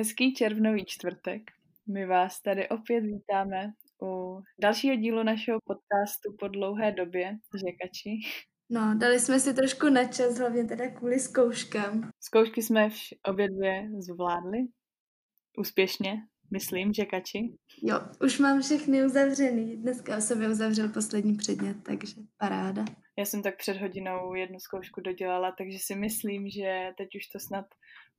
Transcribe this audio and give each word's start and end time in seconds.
Hezký 0.00 0.34
červnový 0.34 0.84
čtvrtek. 0.84 1.42
My 1.88 2.06
vás 2.06 2.42
tady 2.42 2.68
opět 2.68 3.00
vítáme 3.00 3.72
u 4.02 4.40
dalšího 4.60 4.96
dílu 4.96 5.22
našeho 5.22 5.58
podcastu 5.64 6.36
po 6.38 6.48
dlouhé 6.48 6.92
době, 6.92 7.36
Žekači. 7.66 8.10
No, 8.70 8.94
dali 8.98 9.20
jsme 9.20 9.40
si 9.40 9.54
trošku 9.54 9.88
na 9.88 10.04
čas, 10.04 10.38
hlavně 10.38 10.64
teda 10.64 10.90
kvůli 10.90 11.20
zkouškám. 11.20 12.10
Zkoušky 12.20 12.62
jsme 12.62 12.88
vš- 12.88 13.16
obě 13.28 13.48
dvě 13.50 13.88
zvládli. 13.98 14.58
Úspěšně, 15.58 16.16
myslím, 16.52 16.92
Žekači. 16.92 17.38
Jo, 17.82 18.00
už 18.24 18.38
mám 18.38 18.62
všechny 18.62 19.04
uzavřený. 19.04 19.76
Dneska 19.76 20.20
jsem 20.20 20.42
je 20.42 20.48
uzavřel 20.48 20.88
poslední 20.88 21.36
předmět, 21.36 21.76
takže 21.82 22.14
paráda. 22.38 22.84
Já 23.18 23.24
jsem 23.24 23.42
tak 23.42 23.56
před 23.56 23.76
hodinou 23.76 24.34
jednu 24.34 24.60
zkoušku 24.60 25.00
dodělala, 25.00 25.54
takže 25.58 25.78
si 25.80 25.94
myslím, 25.94 26.48
že 26.48 26.90
teď 26.98 27.08
už 27.16 27.26
to 27.26 27.38
snad 27.40 27.64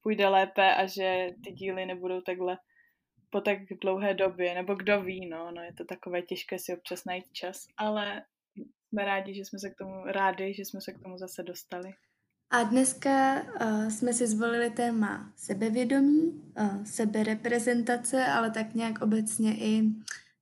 půjde 0.04 0.28
lépe 0.28 0.76
a 0.76 0.86
že 0.86 1.28
ty 1.44 1.52
díly 1.52 1.86
nebudou 1.86 2.22
takhle 2.22 2.58
po 3.30 3.42
tak 3.42 3.58
dlouhé 3.82 4.14
době, 4.14 4.54
nebo 4.54 4.76
kdo 4.76 5.02
ví, 5.02 5.30
no, 5.30 5.52
no 5.52 5.62
je 5.62 5.74
to 5.74 5.86
takové 5.86 6.22
těžké 6.22 6.60
si 6.60 6.74
občas 6.74 7.06
najít 7.06 7.32
čas, 7.32 7.68
ale 7.78 8.24
jsme 8.90 9.06
rádi, 9.06 9.34
že 9.34 9.46
jsme 9.46 9.60
se 9.60 9.70
k 9.70 9.78
tomu, 9.78 10.04
rádi, 10.06 10.54
že 10.54 10.66
jsme 10.66 10.82
se 10.82 10.94
k 10.94 11.00
tomu 11.00 11.18
zase 11.18 11.44
dostali. 11.44 11.94
A 12.50 12.64
dneska 12.64 13.42
uh, 13.42 13.90
jsme 13.90 14.14
si 14.14 14.28
zvolili 14.28 14.70
téma 14.70 15.34
sebevědomí, 15.36 16.52
uh, 16.60 16.84
sebereprezentace, 16.84 18.26
ale 18.26 18.52
tak 18.52 18.74
nějak 18.74 19.02
obecně 19.02 19.58
i 19.58 19.82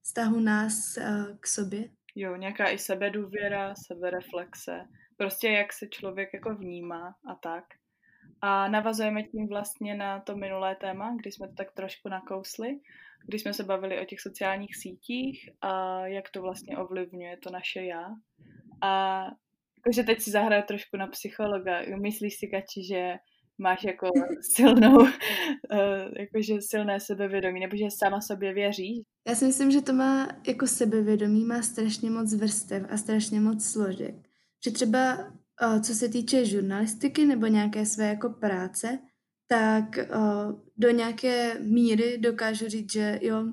vztahu 0.02 0.40
nás 0.40 0.98
uh, 0.98 1.38
k 1.40 1.48
sobě. 1.48 1.90
Jo, 2.16 2.36
nějaká 2.36 2.70
i 2.70 2.78
sebedůvěra, 2.78 3.76
sebereflexe, 3.76 4.86
prostě 5.18 5.50
jak 5.50 5.74
se 5.74 5.88
člověk 5.88 6.30
jako 6.34 6.56
vnímá 6.56 7.16
a 7.26 7.36
tak. 7.36 7.64
A 8.42 8.68
navazujeme 8.68 9.24
tím 9.24 9.48
vlastně 9.48 9.96
na 9.96 10.20
to 10.20 10.36
minulé 10.36 10.76
téma, 10.76 11.16
kdy 11.20 11.32
jsme 11.32 11.48
to 11.48 11.54
tak 11.54 11.72
trošku 11.72 12.10
nakousli, 12.10 12.80
kdy 13.28 13.40
jsme 13.40 13.54
se 13.54 13.64
bavili 13.64 14.02
o 14.02 14.06
těch 14.06 14.20
sociálních 14.20 14.76
sítích 14.76 15.50
a 15.62 16.02
jak 16.08 16.30
to 16.30 16.42
vlastně 16.42 16.78
ovlivňuje 16.78 17.38
to 17.38 17.52
naše 17.52 17.84
já. 17.84 18.06
A 18.82 19.24
jakože 19.78 20.04
teď 20.04 20.22
si 20.22 20.32
zahraju 20.32 20.64
trošku 20.68 20.98
na 20.98 21.08
psychologa. 21.08 21.82
Myslíš 22.02 22.36
si, 22.36 22.48
Kači, 22.48 22.84
že 22.84 23.14
máš 23.58 23.84
jako 23.84 24.08
silnou, 24.56 25.08
jakože 26.20 26.54
silné 26.60 27.00
sebevědomí, 27.00 27.60
nebo 27.60 27.78
že 27.78 27.86
sama 27.90 28.22
sobě 28.22 28.54
věříš? 28.54 29.00
Já 29.28 29.36
si 29.36 29.46
myslím, 29.46 29.72
že 29.72 29.82
to 29.82 29.94
má 29.94 30.28
jako 30.48 30.68
sebevědomí, 30.68 31.46
má 31.46 31.62
strašně 31.62 32.10
moc 32.10 32.34
vrstev 32.34 32.84
a 32.90 32.98
strašně 32.98 33.40
moc 33.40 33.66
složek. 33.66 34.16
Že 34.66 34.72
třeba 34.72 35.18
co 35.82 35.96
se 35.96 36.10
týče 36.10 36.46
žurnalistiky 36.46 37.26
nebo 37.26 37.48
nějaké 37.48 37.86
své 37.86 38.08
jako 38.08 38.30
práce, 38.30 39.00
tak 39.48 40.00
do 40.78 40.90
nějaké 40.90 41.60
míry 41.60 42.18
dokážu 42.18 42.68
říct, 42.68 42.92
že 42.92 43.20
jo, 43.22 43.46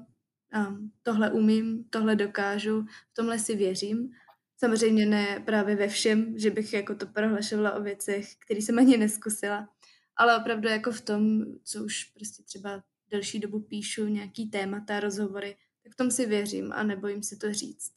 tohle 1.02 1.30
umím, 1.30 1.84
tohle 1.90 2.16
dokážu, 2.16 2.82
v 2.82 3.14
tomhle 3.14 3.38
si 3.38 3.56
věřím. 3.56 4.10
Samozřejmě 4.58 5.06
ne 5.06 5.42
právě 5.46 5.76
ve 5.76 5.88
všem, 5.88 6.38
že 6.38 6.50
bych 6.50 6.72
jako 6.72 6.94
to 6.94 7.06
prohlašovala 7.06 7.72
o 7.74 7.82
věcech, 7.82 8.36
které 8.36 8.60
jsem 8.60 8.78
ani 8.78 8.96
neskusila, 8.96 9.68
ale 10.16 10.38
opravdu 10.38 10.68
jako 10.68 10.92
v 10.92 11.00
tom, 11.00 11.44
co 11.64 11.84
už 11.84 12.04
prostě 12.04 12.42
třeba 12.42 12.82
delší 13.10 13.38
dobu 13.38 13.60
píšu, 13.60 14.06
nějaký 14.06 14.50
témata, 14.50 15.00
rozhovory, 15.00 15.56
tak 15.82 15.92
v 15.92 15.96
tom 15.96 16.10
si 16.10 16.26
věřím 16.26 16.72
a 16.72 16.82
nebojím 16.82 17.22
se 17.22 17.36
to 17.36 17.52
říct. 17.52 17.92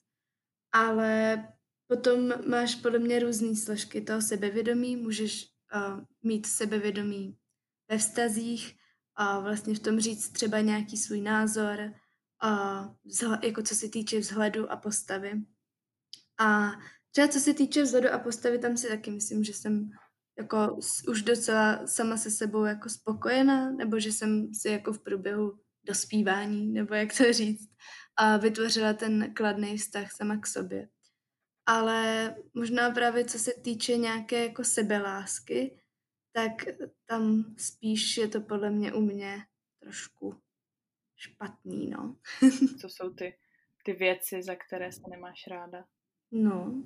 Ale 0.72 1.48
Potom 1.90 2.34
máš 2.50 2.76
podle 2.76 3.00
mě 3.00 3.20
různé 3.20 3.56
složky 3.56 4.02
toho 4.02 4.22
sebevědomí. 4.22 4.96
Můžeš 4.96 5.46
uh, 5.76 6.04
mít 6.24 6.46
sebevědomí 6.46 7.38
ve 7.90 7.98
vztazích 7.98 8.76
a 9.16 9.40
vlastně 9.40 9.76
v 9.76 9.80
tom 9.80 10.00
říct 10.00 10.30
třeba 10.30 10.60
nějaký 10.60 10.98
svůj 10.98 11.22
názor, 11.22 11.94
a 12.42 12.84
vzhled, 13.06 13.44
jako 13.44 13.62
co 13.62 13.76
se 13.76 13.90
týče 13.90 14.20
vzhledu 14.20 14.72
a 14.72 14.78
postavy. 14.78 15.42
A 16.40 16.72
třeba 17.12 17.28
co 17.28 17.40
se 17.40 17.54
týče 17.54 17.84
vzhledu 17.84 18.10
a 18.14 18.20
postavy, 18.20 18.60
tam 18.60 18.78
si 18.78 18.88
taky 18.88 19.12
myslím, 19.12 19.44
že 19.44 19.54
jsem 19.54 19.90
jako 20.38 20.78
už 21.10 21.22
docela 21.22 21.88
sama 21.88 22.18
se 22.18 22.32
sebou 22.32 22.66
jako 22.66 22.90
spokojená, 22.90 23.72
nebo 23.72 24.00
že 24.00 24.12
jsem 24.12 24.54
si 24.54 24.70
jako 24.70 24.94
v 24.94 25.04
průběhu 25.04 25.60
dospívání, 25.84 26.74
nebo 26.74 26.94
jak 26.94 27.18
to 27.18 27.34
říct, 27.34 27.70
a 28.16 28.38
vytvořila 28.38 28.94
ten 28.94 29.34
kladný 29.34 29.78
vztah 29.78 30.12
sama 30.12 30.38
k 30.38 30.48
sobě 30.48 30.90
ale 31.70 32.36
možná 32.54 32.92
právě 32.92 33.26
co 33.26 33.40
se 33.40 33.54
týče 33.54 33.98
nějaké 33.98 34.46
jako 34.46 34.64
sebelásky, 34.64 35.80
tak 36.32 36.52
tam 37.06 37.46
spíš 37.58 38.18
je 38.18 38.28
to 38.28 38.42
podle 38.42 38.70
mě 38.70 38.94
u 38.94 39.02
mě 39.02 39.38
trošku 39.80 40.36
špatný, 41.16 41.90
no. 41.90 42.16
co 42.82 42.90
jsou 42.90 43.10
ty, 43.10 43.38
ty 43.84 43.94
věci, 43.94 44.44
za 44.44 44.56
které 44.56 44.92
se 44.92 45.02
nemáš 45.10 45.48
ráda? 45.48 45.86
No, 46.32 46.84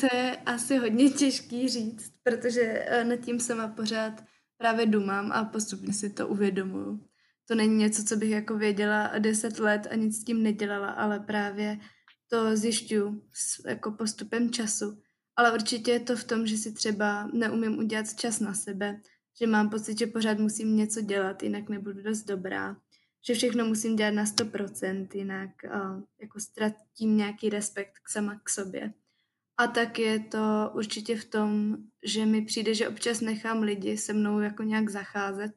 to 0.00 0.16
je 0.16 0.36
asi 0.36 0.76
hodně 0.76 1.10
těžký 1.10 1.68
říct, 1.68 2.12
protože 2.22 2.62
eh, 2.62 3.04
nad 3.04 3.16
tím 3.16 3.40
sama 3.40 3.68
pořád 3.68 4.24
právě 4.56 4.86
dumám 4.86 5.32
a 5.32 5.44
postupně 5.44 5.92
si 5.92 6.10
to 6.10 6.28
uvědomuju. 6.28 7.08
To 7.48 7.54
není 7.54 7.76
něco, 7.76 8.04
co 8.04 8.16
bych 8.16 8.30
jako 8.30 8.56
věděla 8.58 9.18
deset 9.18 9.58
let 9.58 9.86
a 9.90 9.94
nic 9.94 10.20
s 10.20 10.24
tím 10.24 10.42
nedělala, 10.42 10.90
ale 10.90 11.20
právě 11.20 11.78
to 12.28 12.56
zjišťuju 12.56 13.22
s 13.32 13.64
jako 13.66 13.92
postupem 13.92 14.50
času. 14.50 15.02
Ale 15.36 15.52
určitě 15.52 15.90
je 15.90 16.00
to 16.00 16.16
v 16.16 16.24
tom, 16.24 16.46
že 16.46 16.56
si 16.56 16.72
třeba 16.72 17.28
neumím 17.32 17.78
udělat 17.78 18.14
čas 18.14 18.40
na 18.40 18.54
sebe, 18.54 19.00
že 19.38 19.46
mám 19.46 19.70
pocit, 19.70 19.98
že 19.98 20.06
pořád 20.06 20.38
musím 20.38 20.76
něco 20.76 21.00
dělat, 21.00 21.42
jinak 21.42 21.68
nebudu 21.68 22.02
dost 22.02 22.22
dobrá, 22.22 22.76
že 23.26 23.34
všechno 23.34 23.64
musím 23.64 23.96
dělat 23.96 24.14
na 24.14 24.24
100%, 24.24 25.08
jinak 25.14 25.50
uh, 25.64 26.02
jako 26.20 26.40
ztratím 26.40 27.16
nějaký 27.16 27.48
respekt 27.48 27.92
k 28.02 28.08
sama 28.08 28.40
k 28.44 28.50
sobě. 28.50 28.92
A 29.56 29.66
tak 29.66 29.98
je 29.98 30.18
to 30.18 30.70
určitě 30.74 31.16
v 31.16 31.24
tom, 31.24 31.76
že 32.04 32.26
mi 32.26 32.42
přijde, 32.42 32.74
že 32.74 32.88
občas 32.88 33.20
nechám 33.20 33.62
lidi 33.62 33.98
se 33.98 34.12
mnou 34.12 34.40
jako 34.40 34.62
nějak 34.62 34.88
zacházet 34.88 35.52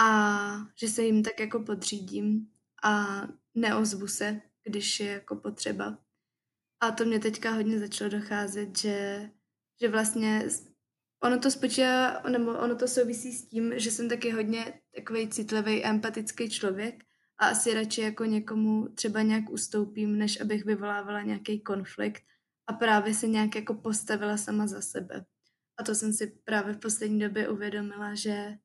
a 0.00 0.50
že 0.76 0.88
se 0.88 1.02
jim 1.02 1.22
tak 1.22 1.40
jako 1.40 1.60
podřídím 1.60 2.48
a 2.84 3.22
neozvu 3.54 4.06
se, 4.06 4.40
když 4.64 5.00
je 5.00 5.12
jako 5.12 5.36
potřeba. 5.36 5.98
A 6.80 6.90
to 6.90 7.04
mě 7.04 7.18
teďka 7.18 7.50
hodně 7.50 7.78
začalo 7.78 8.10
docházet, 8.10 8.78
že, 8.78 9.30
že 9.80 9.88
vlastně 9.88 10.48
ono 11.22 11.38
to 11.38 11.50
spočívá, 11.50 12.22
nebo 12.22 12.50
ono 12.58 12.76
to 12.76 12.88
souvisí 12.88 13.32
s 13.32 13.48
tím, 13.48 13.78
že 13.78 13.90
jsem 13.90 14.08
taky 14.08 14.30
hodně 14.30 14.80
takový 14.96 15.28
citlivý, 15.28 15.84
empatický 15.84 16.50
člověk 16.50 17.04
a 17.38 17.46
asi 17.46 17.74
radši 17.74 18.00
jako 18.00 18.24
někomu 18.24 18.88
třeba 18.88 19.22
nějak 19.22 19.50
ustoupím, 19.50 20.18
než 20.18 20.40
abych 20.40 20.64
vyvolávala 20.64 21.22
nějaký 21.22 21.60
konflikt 21.60 22.22
a 22.66 22.72
právě 22.72 23.14
se 23.14 23.28
nějak 23.28 23.54
jako 23.54 23.74
postavila 23.74 24.36
sama 24.36 24.66
za 24.66 24.80
sebe. 24.80 25.24
A 25.76 25.82
to 25.82 25.94
jsem 25.94 26.12
si 26.12 26.26
právě 26.26 26.74
v 26.74 26.78
poslední 26.78 27.20
době 27.20 27.48
uvědomila, 27.48 28.14
že 28.14 28.58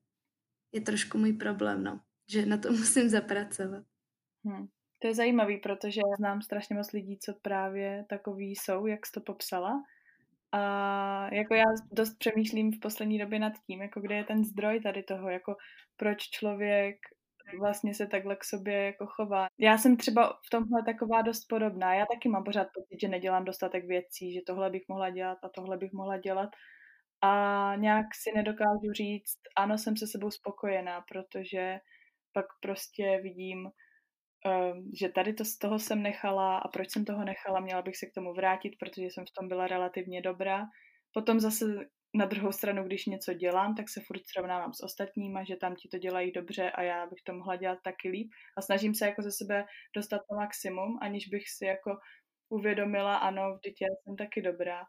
je 0.72 0.80
trošku 0.80 1.18
můj 1.18 1.32
problém, 1.32 1.84
no. 1.84 2.00
Že 2.30 2.46
na 2.46 2.56
to 2.56 2.72
musím 2.72 3.08
zapracovat. 3.08 3.84
Hmm. 4.44 4.68
To 4.98 5.06
je 5.08 5.14
zajímavý, 5.14 5.58
protože 5.58 6.00
já 6.00 6.16
znám 6.16 6.42
strašně 6.42 6.76
moc 6.76 6.92
lidí, 6.92 7.18
co 7.18 7.34
právě 7.42 8.04
takový 8.08 8.56
jsou, 8.56 8.86
jak 8.86 9.06
jsi 9.06 9.12
to 9.12 9.20
popsala. 9.20 9.82
A 10.52 11.34
jako 11.34 11.54
já 11.54 11.64
dost 11.92 12.18
přemýšlím 12.18 12.72
v 12.72 12.80
poslední 12.80 13.18
době 13.18 13.38
nad 13.38 13.52
tím, 13.66 13.82
jako 13.82 14.00
kde 14.00 14.14
je 14.14 14.24
ten 14.24 14.44
zdroj 14.44 14.80
tady 14.80 15.02
toho, 15.02 15.28
jako 15.30 15.56
proč 15.96 16.22
člověk 16.22 16.96
vlastně 17.60 17.94
se 17.94 18.06
takhle 18.06 18.36
k 18.36 18.44
sobě 18.44 18.84
jako 18.84 19.06
chová. 19.06 19.46
Já 19.58 19.78
jsem 19.78 19.96
třeba 19.96 20.38
v 20.46 20.50
tomhle 20.50 20.82
taková 20.86 21.22
dost 21.22 21.44
podobná. 21.48 21.94
Já 21.94 22.06
taky 22.06 22.28
mám 22.28 22.44
pořád 22.44 22.68
pocit, 22.74 23.00
že 23.00 23.08
nedělám 23.08 23.44
dostatek 23.44 23.84
věcí, 23.84 24.34
že 24.34 24.40
tohle 24.46 24.70
bych 24.70 24.82
mohla 24.88 25.10
dělat 25.10 25.38
a 25.44 25.48
tohle 25.48 25.76
bych 25.76 25.92
mohla 25.92 26.18
dělat. 26.18 26.50
A 27.22 27.72
nějak 27.76 28.06
si 28.14 28.32
nedokážu 28.34 28.92
říct, 28.92 29.38
ano, 29.56 29.78
jsem 29.78 29.96
se 29.96 30.06
sebou 30.06 30.30
spokojená, 30.30 31.00
protože 31.00 31.78
pak 32.32 32.46
prostě 32.62 33.20
vidím, 33.22 33.70
že 35.00 35.08
tady 35.08 35.32
to 35.32 35.44
z 35.44 35.58
toho 35.58 35.78
jsem 35.78 36.02
nechala 36.02 36.58
a 36.58 36.68
proč 36.68 36.90
jsem 36.90 37.04
toho 37.04 37.24
nechala, 37.24 37.60
měla 37.60 37.82
bych 37.82 37.96
se 37.96 38.06
k 38.06 38.14
tomu 38.14 38.34
vrátit, 38.34 38.76
protože 38.78 39.04
jsem 39.04 39.24
v 39.24 39.32
tom 39.38 39.48
byla 39.48 39.66
relativně 39.66 40.22
dobrá. 40.22 40.64
Potom 41.12 41.40
zase 41.40 41.64
na 42.14 42.26
druhou 42.26 42.52
stranu, 42.52 42.84
když 42.84 43.06
něco 43.06 43.34
dělám, 43.34 43.74
tak 43.74 43.88
se 43.88 44.00
furt 44.06 44.20
srovnávám 44.26 44.72
s 44.72 44.82
ostatníma, 44.82 45.44
že 45.44 45.56
tam 45.56 45.74
ti 45.74 45.88
to 45.88 45.98
dělají 45.98 46.32
dobře 46.32 46.70
a 46.70 46.82
já 46.82 47.06
bych 47.06 47.22
to 47.26 47.32
mohla 47.32 47.56
dělat 47.56 47.78
taky 47.84 48.08
líp. 48.08 48.28
A 48.58 48.62
snažím 48.62 48.94
se 48.94 49.06
jako 49.06 49.22
ze 49.22 49.32
sebe 49.32 49.64
dostat 49.96 50.18
to 50.18 50.36
maximum, 50.36 50.98
aniž 51.02 51.28
bych 51.28 51.42
si 51.48 51.64
jako 51.64 51.90
uvědomila, 52.48 53.16
ano, 53.16 53.54
vždyť 53.54 53.76
já 53.80 53.88
jsem 53.88 54.16
taky 54.16 54.42
dobrá. 54.42 54.82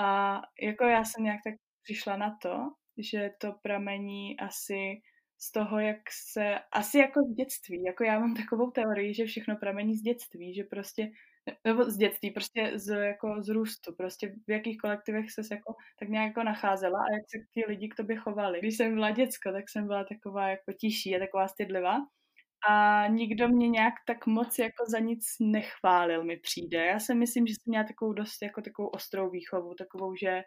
A 0.00 0.40
jako 0.62 0.84
já 0.84 1.04
jsem 1.04 1.24
nějak 1.24 1.40
tak 1.44 1.54
přišla 1.82 2.16
na 2.16 2.36
to, 2.42 2.56
že 3.10 3.30
to 3.40 3.52
pramení 3.62 4.40
asi 4.40 5.00
z 5.42 5.52
toho, 5.52 5.78
jak 5.78 5.98
se, 6.10 6.58
asi 6.72 6.98
jako 6.98 7.20
z 7.22 7.34
dětství, 7.34 7.82
jako 7.82 8.04
já 8.04 8.18
mám 8.18 8.34
takovou 8.34 8.70
teorii, 8.70 9.14
že 9.14 9.24
všechno 9.24 9.56
pramení 9.56 9.96
z 9.96 10.02
dětství, 10.02 10.54
že 10.54 10.64
prostě, 10.64 11.10
nebo 11.64 11.84
z 11.84 11.96
dětství, 11.96 12.30
prostě 12.30 12.72
z, 12.74 12.88
jako 13.04 13.42
z 13.42 13.48
růstu, 13.48 13.94
prostě 13.94 14.34
v 14.46 14.50
jakých 14.50 14.78
kolektivech 14.78 15.30
se 15.30 15.42
jako 15.50 15.74
tak 15.98 16.08
nějak 16.08 16.26
jako 16.26 16.42
nacházela 16.42 16.98
a 16.98 17.12
jak 17.14 17.22
se 17.30 17.38
ti 17.54 17.64
lidi 17.68 17.88
k 17.88 17.94
tobě 17.94 18.16
chovali. 18.16 18.58
Když 18.58 18.76
jsem 18.76 18.94
byla 18.94 19.10
děcko, 19.10 19.52
tak 19.52 19.64
jsem 19.70 19.86
byla 19.86 20.04
taková 20.04 20.48
jako 20.48 20.72
tiší 20.72 21.16
a 21.16 21.18
taková 21.18 21.48
stydlivá 21.48 21.96
a 22.68 23.06
nikdo 23.08 23.48
mě 23.48 23.68
nějak 23.68 23.94
tak 24.06 24.26
moc 24.26 24.58
jako 24.58 24.84
za 24.88 24.98
nic 24.98 25.24
nechválil 25.40 26.24
mi 26.24 26.36
přijde. 26.36 26.86
Já 26.86 27.00
si 27.00 27.14
myslím, 27.14 27.46
že 27.46 27.54
jsem 27.54 27.70
měla 27.70 27.84
takovou 27.84 28.12
dost 28.12 28.42
jako 28.42 28.62
takovou 28.62 28.88
ostrou 28.88 29.30
výchovu, 29.30 29.74
takovou, 29.74 30.14
že 30.14 30.42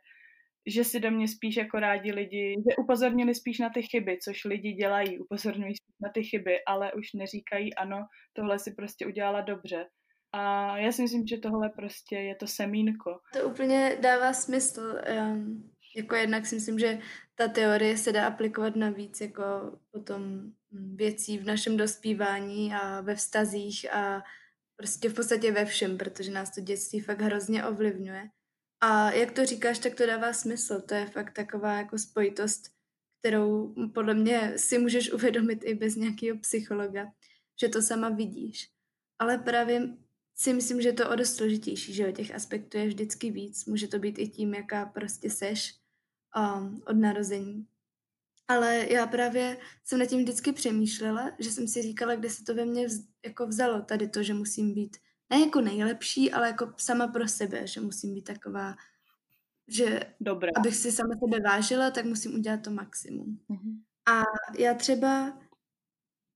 že 0.68 0.84
si 0.84 1.00
do 1.00 1.12
mě 1.12 1.28
spíš 1.28 1.56
jako 1.56 1.80
rádi 1.80 2.12
lidi, 2.12 2.56
že 2.70 2.76
upozornili 2.76 3.36
spíš 3.36 3.60
na 3.60 3.70
ty 3.70 3.82
chyby, 3.82 4.18
což 4.24 4.44
lidi 4.44 4.74
dělají, 4.74 5.20
upozorňují 5.20 5.76
spíš 5.76 5.96
na 6.02 6.10
ty 6.14 6.24
chyby, 6.24 6.64
ale 6.68 6.94
už 6.94 7.14
neříkají 7.14 7.76
ano, 7.76 7.98
tohle 8.34 8.60
si 8.60 8.72
prostě 8.72 9.06
udělala 9.08 9.42
dobře. 9.42 9.86
A 10.32 10.78
já 10.78 10.92
si 10.92 11.02
myslím, 11.02 11.28
že 11.28 11.38
tohle 11.38 11.70
prostě 11.70 12.16
je 12.16 12.36
to 12.36 12.48
semínko. 12.48 13.20
To 13.34 13.50
úplně 13.50 13.98
dává 14.02 14.34
smysl. 14.34 15.00
Um, 15.20 15.72
jako 15.96 16.16
jednak 16.16 16.46
si 16.46 16.56
myslím, 16.56 16.80
že 16.80 17.00
ta 17.36 17.48
teorie 17.48 17.98
se 17.98 18.12
dá 18.12 18.28
aplikovat 18.28 18.76
na 18.76 18.90
víc 18.90 19.22
jako 19.22 19.44
potom 19.92 20.52
věcí 20.72 21.38
v 21.38 21.46
našem 21.46 21.78
dospívání 21.78 22.74
a 22.74 23.02
ve 23.02 23.16
vztazích 23.16 23.94
a 23.94 24.24
prostě 24.76 25.10
v 25.10 25.14
podstatě 25.14 25.52
ve 25.52 25.66
všem, 25.66 25.98
protože 25.98 26.32
nás 26.32 26.56
to 26.56 26.62
dětství 26.62 27.00
fakt 27.00 27.22
hrozně 27.22 27.66
ovlivňuje. 27.66 28.30
A 28.88 29.12
jak 29.12 29.32
to 29.32 29.46
říkáš, 29.46 29.80
tak 29.80 29.96
to 29.96 30.06
dává 30.06 30.34
smysl. 30.34 30.82
To 30.82 30.94
je 30.94 31.06
fakt 31.06 31.34
taková 31.34 31.74
jako 31.74 31.98
spojitost, 31.98 32.72
kterou 33.20 33.76
podle 33.94 34.14
mě 34.14 34.54
si 34.58 34.78
můžeš 34.80 35.12
uvědomit 35.12 35.60
i 35.64 35.76
bez 35.76 35.96
nějakého 35.96 36.38
psychologa, 36.38 37.12
že 37.62 37.70
to 37.70 37.82
sama 37.82 38.10
vidíš. 38.10 38.70
Ale 39.20 39.38
právě 39.38 39.98
si 40.36 40.54
myslím, 40.54 40.82
že 40.82 40.94
to 40.94 41.10
o 41.10 41.16
dost 41.16 41.36
složitější, 41.36 41.94
že 41.94 42.08
o 42.08 42.12
těch 42.12 42.36
aspektů 42.36 42.78
je 42.78 42.88
vždycky 42.88 43.32
víc. 43.32 43.66
Může 43.66 43.88
to 43.88 44.00
být 44.00 44.20
i 44.20 44.28
tím, 44.28 44.54
jaká 44.54 44.86
prostě 44.86 45.30
seš 45.30 45.76
um, 46.38 46.84
od 46.88 46.96
narození. 46.96 47.68
Ale 48.48 48.86
já 48.90 49.08
právě 49.08 49.58
jsem 49.84 50.00
nad 50.00 50.06
tím 50.06 50.20
vždycky 50.20 50.52
přemýšlela, 50.52 51.32
že 51.40 51.52
jsem 51.52 51.68
si 51.68 51.82
říkala, 51.82 52.16
kde 52.16 52.30
se 52.30 52.44
to 52.44 52.56
ve 52.56 52.66
mně 52.66 52.88
vz, 52.88 53.08
jako 53.26 53.48
vzalo, 53.48 53.82
tady 53.82 54.08
to, 54.08 54.24
že 54.24 54.34
musím 54.34 54.74
být 54.74 54.98
ne 55.30 55.40
jako 55.40 55.62
nejlepší, 55.62 56.32
ale 56.32 56.48
jako 56.48 56.74
sama 56.78 57.08
pro 57.08 57.28
sebe, 57.28 57.68
že 57.68 57.82
musím 57.82 58.14
být 58.14 58.22
taková, 58.24 58.76
že 59.68 60.00
Dobrá. 60.20 60.50
abych 60.58 60.76
si 60.76 60.92
sama 60.92 61.14
sebe 61.24 61.40
vážila, 61.50 61.92
tak 61.92 62.06
musím 62.06 62.36
udělat 62.36 62.62
to 62.62 62.72
maximum. 62.72 63.40
Mm-hmm. 63.50 63.80
A 64.08 64.24
já 64.60 64.74
třeba 64.74 65.40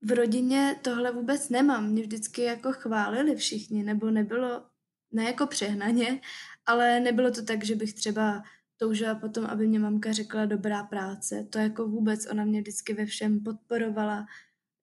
v 0.01 0.11
rodině 0.11 0.79
tohle 0.81 1.11
vůbec 1.11 1.49
nemám. 1.49 1.89
Mě 1.89 2.01
vždycky 2.01 2.41
jako 2.41 2.71
chválili 2.73 3.35
všichni, 3.35 3.83
nebo 3.83 4.11
nebylo, 4.11 4.65
ne 5.11 5.23
jako 5.23 5.47
přehnaně, 5.47 6.21
ale 6.65 6.99
nebylo 6.99 7.31
to 7.31 7.43
tak, 7.43 7.63
že 7.63 7.75
bych 7.75 7.93
třeba 7.93 8.43
toužila 8.77 9.15
potom, 9.15 9.45
aby 9.45 9.67
mě 9.67 9.79
mamka 9.79 10.11
řekla 10.11 10.45
dobrá 10.45 10.83
práce. 10.83 11.47
To 11.49 11.59
jako 11.59 11.87
vůbec, 11.87 12.27
ona 12.31 12.45
mě 12.45 12.61
vždycky 12.61 12.93
ve 12.93 13.05
všem 13.05 13.43
podporovala, 13.43 14.25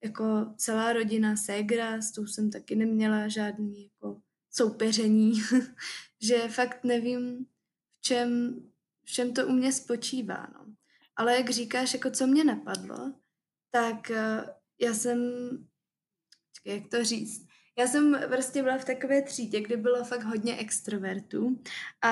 jako 0.05 0.55
celá 0.57 0.93
rodina, 0.93 1.37
ségra, 1.37 2.03
s 2.03 2.13
tou 2.13 2.27
jsem 2.27 2.51
taky 2.51 2.77
neměla 2.77 3.29
žádný 3.29 3.83
jako 3.83 4.21
soupeření, 4.51 5.33
že 6.23 6.49
fakt 6.49 6.85
nevím, 6.85 7.47
v 7.99 8.03
čem, 8.03 8.61
v 9.05 9.11
čem 9.11 9.35
to 9.35 9.47
u 9.47 9.53
mě 9.53 9.73
spočívá, 9.73 10.47
no. 10.55 10.67
Ale 11.17 11.37
jak 11.37 11.51
říkáš, 11.51 11.95
jako 11.95 12.11
co 12.11 12.27
mě 12.27 12.45
napadlo, 12.45 13.13
tak 13.71 14.11
uh, 14.11 14.51
já 14.81 14.95
jsem, 14.95 15.21
jak 16.65 16.89
to 16.91 17.05
říct, 17.05 17.47
já 17.79 17.87
jsem 17.87 18.21
prostě 18.29 18.63
byla 18.63 18.79
v 18.79 18.85
takové 18.85 19.23
třídě, 19.23 19.61
kde 19.61 19.77
bylo 19.77 20.05
fakt 20.05 20.23
hodně 20.23 20.57
extrovertů 20.57 21.63
a 22.03 22.11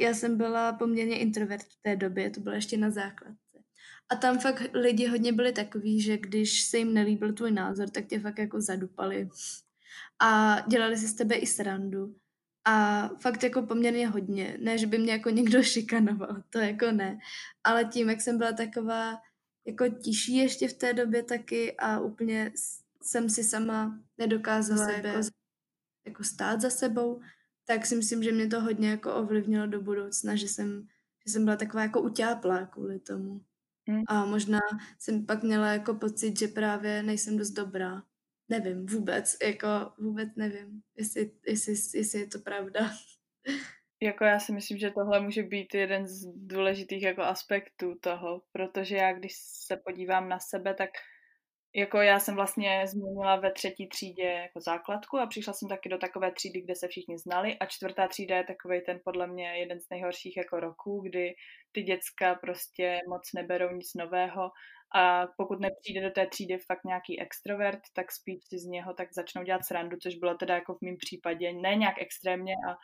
já 0.00 0.14
jsem 0.14 0.36
byla 0.36 0.72
poměrně 0.72 1.18
introvert 1.18 1.66
v 1.66 1.82
té 1.82 1.96
době, 1.96 2.30
to 2.30 2.40
bylo 2.40 2.54
ještě 2.54 2.76
na 2.76 2.90
základ. 2.90 3.34
A 4.10 4.16
tam 4.16 4.38
fakt 4.38 4.62
lidi 4.72 5.06
hodně 5.06 5.32
byli 5.32 5.52
takový, 5.52 6.00
že 6.00 6.18
když 6.18 6.62
se 6.62 6.78
jim 6.78 6.94
nelíbil 6.94 7.32
tvůj 7.32 7.50
názor, 7.50 7.90
tak 7.90 8.06
tě 8.06 8.20
fakt 8.20 8.38
jako 8.38 8.60
zadupali. 8.60 9.28
A 10.22 10.60
dělali 10.68 10.96
si 10.96 11.08
z 11.08 11.14
tebe 11.14 11.34
i 11.34 11.46
srandu. 11.46 12.14
A 12.64 13.08
fakt 13.08 13.42
jako 13.42 13.62
poměrně 13.62 14.08
hodně. 14.08 14.56
Ne, 14.60 14.78
že 14.78 14.86
by 14.86 14.98
mě 14.98 15.12
jako 15.12 15.30
někdo 15.30 15.62
šikanoval, 15.62 16.42
to 16.50 16.58
jako 16.58 16.92
ne. 16.92 17.18
Ale 17.64 17.84
tím, 17.84 18.10
jak 18.10 18.20
jsem 18.20 18.38
byla 18.38 18.52
taková 18.52 19.18
jako 19.66 19.88
tiší 19.88 20.36
ještě 20.36 20.68
v 20.68 20.72
té 20.72 20.92
době 20.92 21.22
taky 21.22 21.76
a 21.76 22.00
úplně 22.00 22.52
jsem 23.02 23.30
si 23.30 23.44
sama 23.44 23.98
nedokázala 24.18 24.86
sebe, 24.86 25.08
jako, 25.08 25.28
jako 26.06 26.24
stát 26.24 26.60
za 26.60 26.70
sebou, 26.70 27.20
tak 27.64 27.86
si 27.86 27.96
myslím, 27.96 28.22
že 28.22 28.32
mě 28.32 28.46
to 28.46 28.60
hodně 28.60 28.90
jako 28.90 29.14
ovlivnilo 29.14 29.66
do 29.66 29.80
budoucna, 29.80 30.36
že 30.36 30.48
jsem, 30.48 30.88
že 31.26 31.32
jsem 31.32 31.44
byla 31.44 31.56
taková 31.56 31.82
jako 31.82 32.00
utáplá 32.00 32.66
kvůli 32.66 32.98
tomu. 32.98 33.40
Hmm. 33.88 34.02
A 34.08 34.24
možná 34.24 34.58
jsem 34.98 35.26
pak 35.26 35.42
měla 35.42 35.72
jako 35.72 35.94
pocit, 35.94 36.38
že 36.38 36.48
právě 36.48 37.02
nejsem 37.02 37.38
dost 37.38 37.50
dobrá. 37.50 38.02
Nevím 38.48 38.86
vůbec, 38.86 39.36
jako 39.46 39.66
vůbec 39.98 40.28
nevím, 40.36 40.82
jestli, 40.96 41.30
jestli, 41.46 41.98
jestli 41.98 42.20
je 42.20 42.26
to 42.26 42.38
pravda. 42.38 42.90
Jako 44.02 44.24
já 44.24 44.40
si 44.40 44.52
myslím, 44.52 44.78
že 44.78 44.90
tohle 44.90 45.20
může 45.20 45.42
být 45.42 45.74
jeden 45.74 46.06
z 46.06 46.26
důležitých 46.36 47.02
jako 47.02 47.22
aspektů 47.22 47.94
toho, 48.00 48.42
protože 48.52 48.96
já 48.96 49.12
když 49.12 49.32
se 49.36 49.76
podívám 49.76 50.28
na 50.28 50.38
sebe, 50.38 50.74
tak 50.74 50.90
jako 51.74 51.98
já 51.98 52.20
jsem 52.20 52.34
vlastně 52.34 52.86
změnila 52.86 53.36
ve 53.36 53.52
třetí 53.52 53.88
třídě 53.88 54.22
jako 54.22 54.60
základku 54.60 55.18
a 55.18 55.26
přišla 55.26 55.52
jsem 55.52 55.68
taky 55.68 55.88
do 55.88 55.98
takové 55.98 56.32
třídy, 56.32 56.60
kde 56.60 56.74
se 56.74 56.88
všichni 56.88 57.18
znali 57.18 57.58
a 57.58 57.66
čtvrtá 57.66 58.08
třída 58.08 58.36
je 58.36 58.44
takový 58.44 58.80
ten 58.80 59.00
podle 59.04 59.26
mě 59.26 59.48
jeden 59.58 59.80
z 59.80 59.90
nejhorších 59.90 60.36
jako 60.36 60.60
roků, 60.60 61.00
kdy 61.00 61.34
ty 61.72 61.82
děcka 61.82 62.34
prostě 62.34 62.98
moc 63.08 63.22
neberou 63.34 63.70
nic 63.70 63.94
nového 63.94 64.50
a 64.94 65.26
pokud 65.36 65.60
nepřijde 65.60 66.00
do 66.02 66.10
té 66.10 66.26
třídy 66.26 66.58
fakt 66.58 66.84
nějaký 66.84 67.20
extrovert, 67.20 67.80
tak 67.94 68.12
spíš 68.12 68.38
si 68.48 68.58
z 68.58 68.64
něho 68.64 68.94
tak 68.94 69.08
začnou 69.14 69.42
dělat 69.42 69.64
srandu, 69.64 69.96
což 70.02 70.14
bylo 70.14 70.34
teda 70.34 70.54
jako 70.54 70.74
v 70.74 70.82
mém 70.82 70.96
případě 70.96 71.52
ne 71.52 71.74
nějak 71.74 71.94
extrémně 71.98 72.54
a 72.68 72.76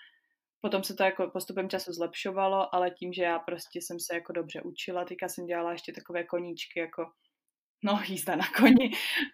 Potom 0.61 0.85
se 0.85 0.95
to 0.95 1.03
jako 1.03 1.31
postupem 1.31 1.69
času 1.69 1.93
zlepšovalo, 1.93 2.75
ale 2.75 2.91
tím, 2.91 3.13
že 3.13 3.23
já 3.23 3.39
prostě 3.39 3.79
jsem 3.83 4.01
se 4.01 4.15
jako 4.15 4.33
dobře 4.33 4.63
učila, 4.63 5.05
teďka 5.05 5.29
jsem 5.29 5.47
dělala 5.47 5.73
ještě 5.73 5.93
takové 5.93 6.25
koníčky, 6.25 6.81
jako 6.81 7.11
no, 7.85 8.01
jízda 8.07 8.37
na 8.37 8.45
koni 8.59 8.91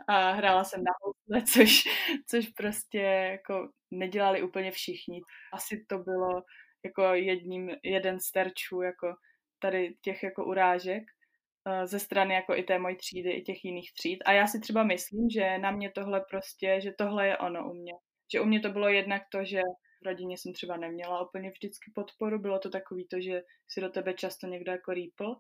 a 0.09 0.31
hrála 0.31 0.65
jsem 0.65 0.85
na 0.85 0.93
housle, 1.03 1.47
což, 1.53 1.83
což 2.27 2.49
prostě 2.49 2.99
jako 2.99 3.69
nedělali 3.91 4.43
úplně 4.43 4.71
všichni. 4.71 5.21
Asi 5.53 5.85
to 5.89 5.99
bylo 5.99 6.43
jako 6.85 7.03
jedním, 7.03 7.71
jeden 7.83 8.21
z 8.21 8.31
terčů 8.31 8.83
jako 8.83 9.15
tady 9.63 9.95
těch 10.03 10.23
jako 10.23 10.45
urážek 10.45 11.03
eh, 11.69 11.87
ze 11.87 11.99
strany 11.99 12.35
jako 12.35 12.55
i 12.55 12.63
té 12.63 12.79
mojí 12.79 12.97
třídy, 12.97 13.31
i 13.31 13.43
těch 13.43 13.65
jiných 13.65 13.93
tříd. 13.93 14.19
A 14.27 14.33
já 14.33 14.47
si 14.47 14.61
třeba 14.61 14.85
myslím, 14.85 15.31
že 15.31 15.59
na 15.59 15.71
mě 15.71 15.91
tohle 15.91 16.25
prostě, 16.31 16.81
že 16.83 16.93
tohle 16.99 17.27
je 17.27 17.39
ono 17.39 17.71
u 17.71 17.75
mě. 17.75 17.93
Že 18.33 18.41
u 18.41 18.45
mě 18.45 18.61
to 18.61 18.69
bylo 18.69 18.89
jednak 18.89 19.23
to, 19.33 19.45
že 19.45 19.61
v 20.03 20.07
rodině 20.07 20.39
jsem 20.39 20.53
třeba 20.53 20.77
neměla 20.77 21.27
úplně 21.27 21.51
vždycky 21.51 21.93
podporu, 21.95 22.39
bylo 22.39 22.59
to 22.59 22.71
takový 22.71 23.07
to, 23.09 23.21
že 23.21 23.43
si 23.69 23.81
do 23.81 23.89
tebe 23.89 24.15
často 24.15 24.47
někdo 24.47 24.73
jako 24.73 24.93
rýpl 24.93 25.37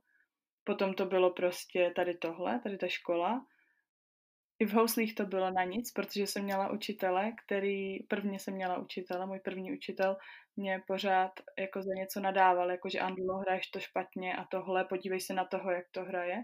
Potom 0.64 0.94
to 0.94 1.06
bylo 1.06 1.30
prostě 1.30 1.92
tady 1.96 2.14
tohle, 2.14 2.60
tady 2.62 2.78
ta 2.78 2.88
škola. 2.88 3.46
I 4.62 4.66
v 4.66 4.72
houslích 4.72 5.14
to 5.14 5.26
bylo 5.26 5.50
na 5.50 5.64
nic, 5.64 5.92
protože 5.92 6.26
jsem 6.26 6.44
měla 6.44 6.70
učitele, 6.70 7.32
který, 7.46 8.02
prvně 8.02 8.38
jsem 8.38 8.54
měla 8.54 8.78
učitele, 8.78 9.26
můj 9.26 9.40
první 9.40 9.72
učitel 9.72 10.16
mě 10.56 10.82
pořád 10.86 11.30
jako 11.58 11.82
za 11.82 11.94
něco 11.96 12.20
nadával, 12.20 12.70
jako 12.70 12.88
že 12.88 13.00
Andulo, 13.00 13.38
hraješ 13.38 13.66
to 13.66 13.80
špatně 13.80 14.36
a 14.36 14.44
tohle, 14.50 14.84
podívej 14.84 15.20
se 15.20 15.34
na 15.34 15.44
toho, 15.44 15.70
jak 15.70 15.84
to 15.90 16.04
hraje. 16.04 16.36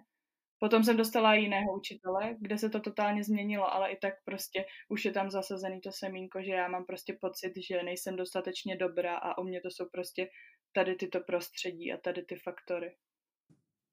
Potom 0.59 0.85
jsem 0.85 0.97
dostala 0.97 1.35
jiného 1.35 1.77
učitele, 1.77 2.35
kde 2.41 2.59
se 2.59 2.71
to 2.71 2.81
totálně 2.81 3.25
změnilo, 3.25 3.73
ale 3.73 3.91
i 3.91 3.97
tak 3.97 4.15
prostě 4.25 4.65
už 4.89 5.05
je 5.05 5.13
tam 5.13 5.31
zasazený 5.31 5.81
to 5.81 5.93
semínko, 5.93 6.43
že 6.43 6.53
já 6.53 6.69
mám 6.69 6.85
prostě 6.85 7.17
pocit, 7.21 7.53
že 7.69 7.83
nejsem 7.83 8.17
dostatečně 8.17 8.77
dobrá 8.77 9.17
a 9.17 9.39
u 9.39 9.45
mě 9.45 9.61
to 9.61 9.71
jsou 9.71 9.85
prostě 9.93 10.29
tady 10.73 10.95
tyto 10.95 11.21
prostředí 11.21 11.93
a 11.93 11.97
tady 11.97 12.23
ty 12.25 12.37
faktory. 12.37 12.97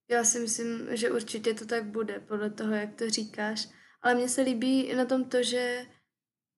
Já 0.09 0.23
si 0.23 0.39
myslím, 0.39 0.97
že 0.97 1.11
určitě 1.11 1.53
to 1.53 1.65
tak 1.65 1.85
bude, 1.85 2.19
podle 2.19 2.49
toho, 2.49 2.73
jak 2.73 2.95
to 2.95 3.09
říkáš. 3.09 3.67
Ale 4.05 4.15
mně 4.15 4.29
se 4.29 4.41
líbí 4.41 4.95
na 4.95 5.05
tom 5.05 5.25
to, 5.25 5.43
že... 5.43 5.85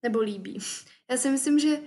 Nebo 0.04 0.20
líbí. 0.20 0.60
Já 1.12 1.18
si 1.18 1.30
myslím, 1.30 1.60
že 1.60 1.80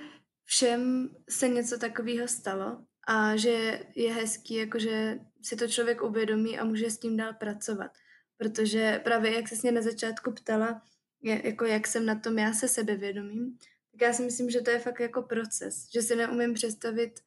všem 0.45 1.11
se 1.31 1.49
něco 1.49 1.79
takového 1.79 2.29
stalo 2.29 2.85
a 3.07 3.37
že 3.37 3.85
je 3.95 4.13
hezký, 4.13 4.55
jakože 4.55 5.19
si 5.43 5.57
to 5.57 5.69
člověk 5.69 6.03
uvědomí 6.03 6.59
a 6.59 6.65
může 6.65 6.91
s 6.91 6.99
tím 6.99 7.17
dál 7.17 7.33
pracovat. 7.33 7.91
Protože 8.37 9.01
právě 9.05 9.35
jak 9.35 9.49
se 9.49 9.55
mě 9.63 9.73
na 9.73 9.83
začátku 9.83 10.33
ptala, 10.33 10.83
je, 11.23 11.47
jako 11.47 11.65
jak 11.65 11.87
jsem 11.87 12.07
na 12.07 12.15
tom 12.15 12.39
já 12.39 12.53
se 12.53 12.69
sebevědomím, 12.69 13.59
tak 13.93 14.01
já 14.01 14.13
si 14.13 14.23
myslím, 14.23 14.51
že 14.51 14.61
to 14.61 14.71
je 14.71 14.79
fakt 14.79 15.01
jako 15.01 15.23
proces. 15.23 15.89
Že 15.93 16.03
si 16.03 16.17
neumím 16.17 16.55
představit, 16.55 17.21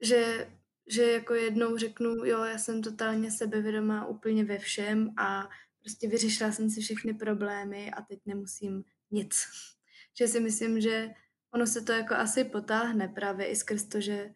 že 0.00 0.50
že 0.90 1.12
jako 1.12 1.34
jednou 1.34 1.76
řeknu, 1.76 2.24
jo, 2.24 2.44
já 2.44 2.58
jsem 2.58 2.82
totálně 2.82 3.30
sebevědomá 3.30 4.06
úplně 4.06 4.44
ve 4.44 4.58
všem 4.58 5.14
a 5.16 5.48
prostě 5.80 6.08
vyřešila 6.08 6.52
jsem 6.52 6.70
si 6.70 6.80
všechny 6.80 7.14
problémy 7.14 7.90
a 7.90 8.02
teď 8.02 8.20
nemusím 8.26 8.84
nic. 9.10 9.44
Že 10.18 10.28
si 10.28 10.40
myslím, 10.40 10.80
že 10.80 11.10
ono 11.54 11.66
se 11.66 11.80
to 11.80 11.92
jako 11.92 12.14
asi 12.14 12.44
potáhne 12.44 13.08
právě 13.08 13.46
i 13.46 13.56
skrz 13.56 13.84
to, 13.84 14.00
že 14.00 14.34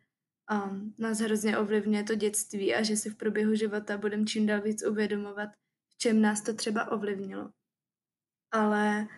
um, 0.52 0.94
nás 0.98 1.18
hrozně 1.18 1.58
ovlivňuje 1.58 2.04
to 2.04 2.14
dětství 2.14 2.74
a 2.74 2.82
že 2.82 2.96
si 2.96 3.10
v 3.10 3.16
průběhu 3.16 3.54
života 3.54 3.98
budeme 3.98 4.24
čím 4.24 4.46
dál 4.46 4.60
víc 4.60 4.86
uvědomovat, 4.86 5.48
v 5.88 5.98
čem 5.98 6.20
nás 6.20 6.40
to 6.42 6.54
třeba 6.54 6.92
ovlivnilo. 6.92 7.50
Ale 8.52 9.08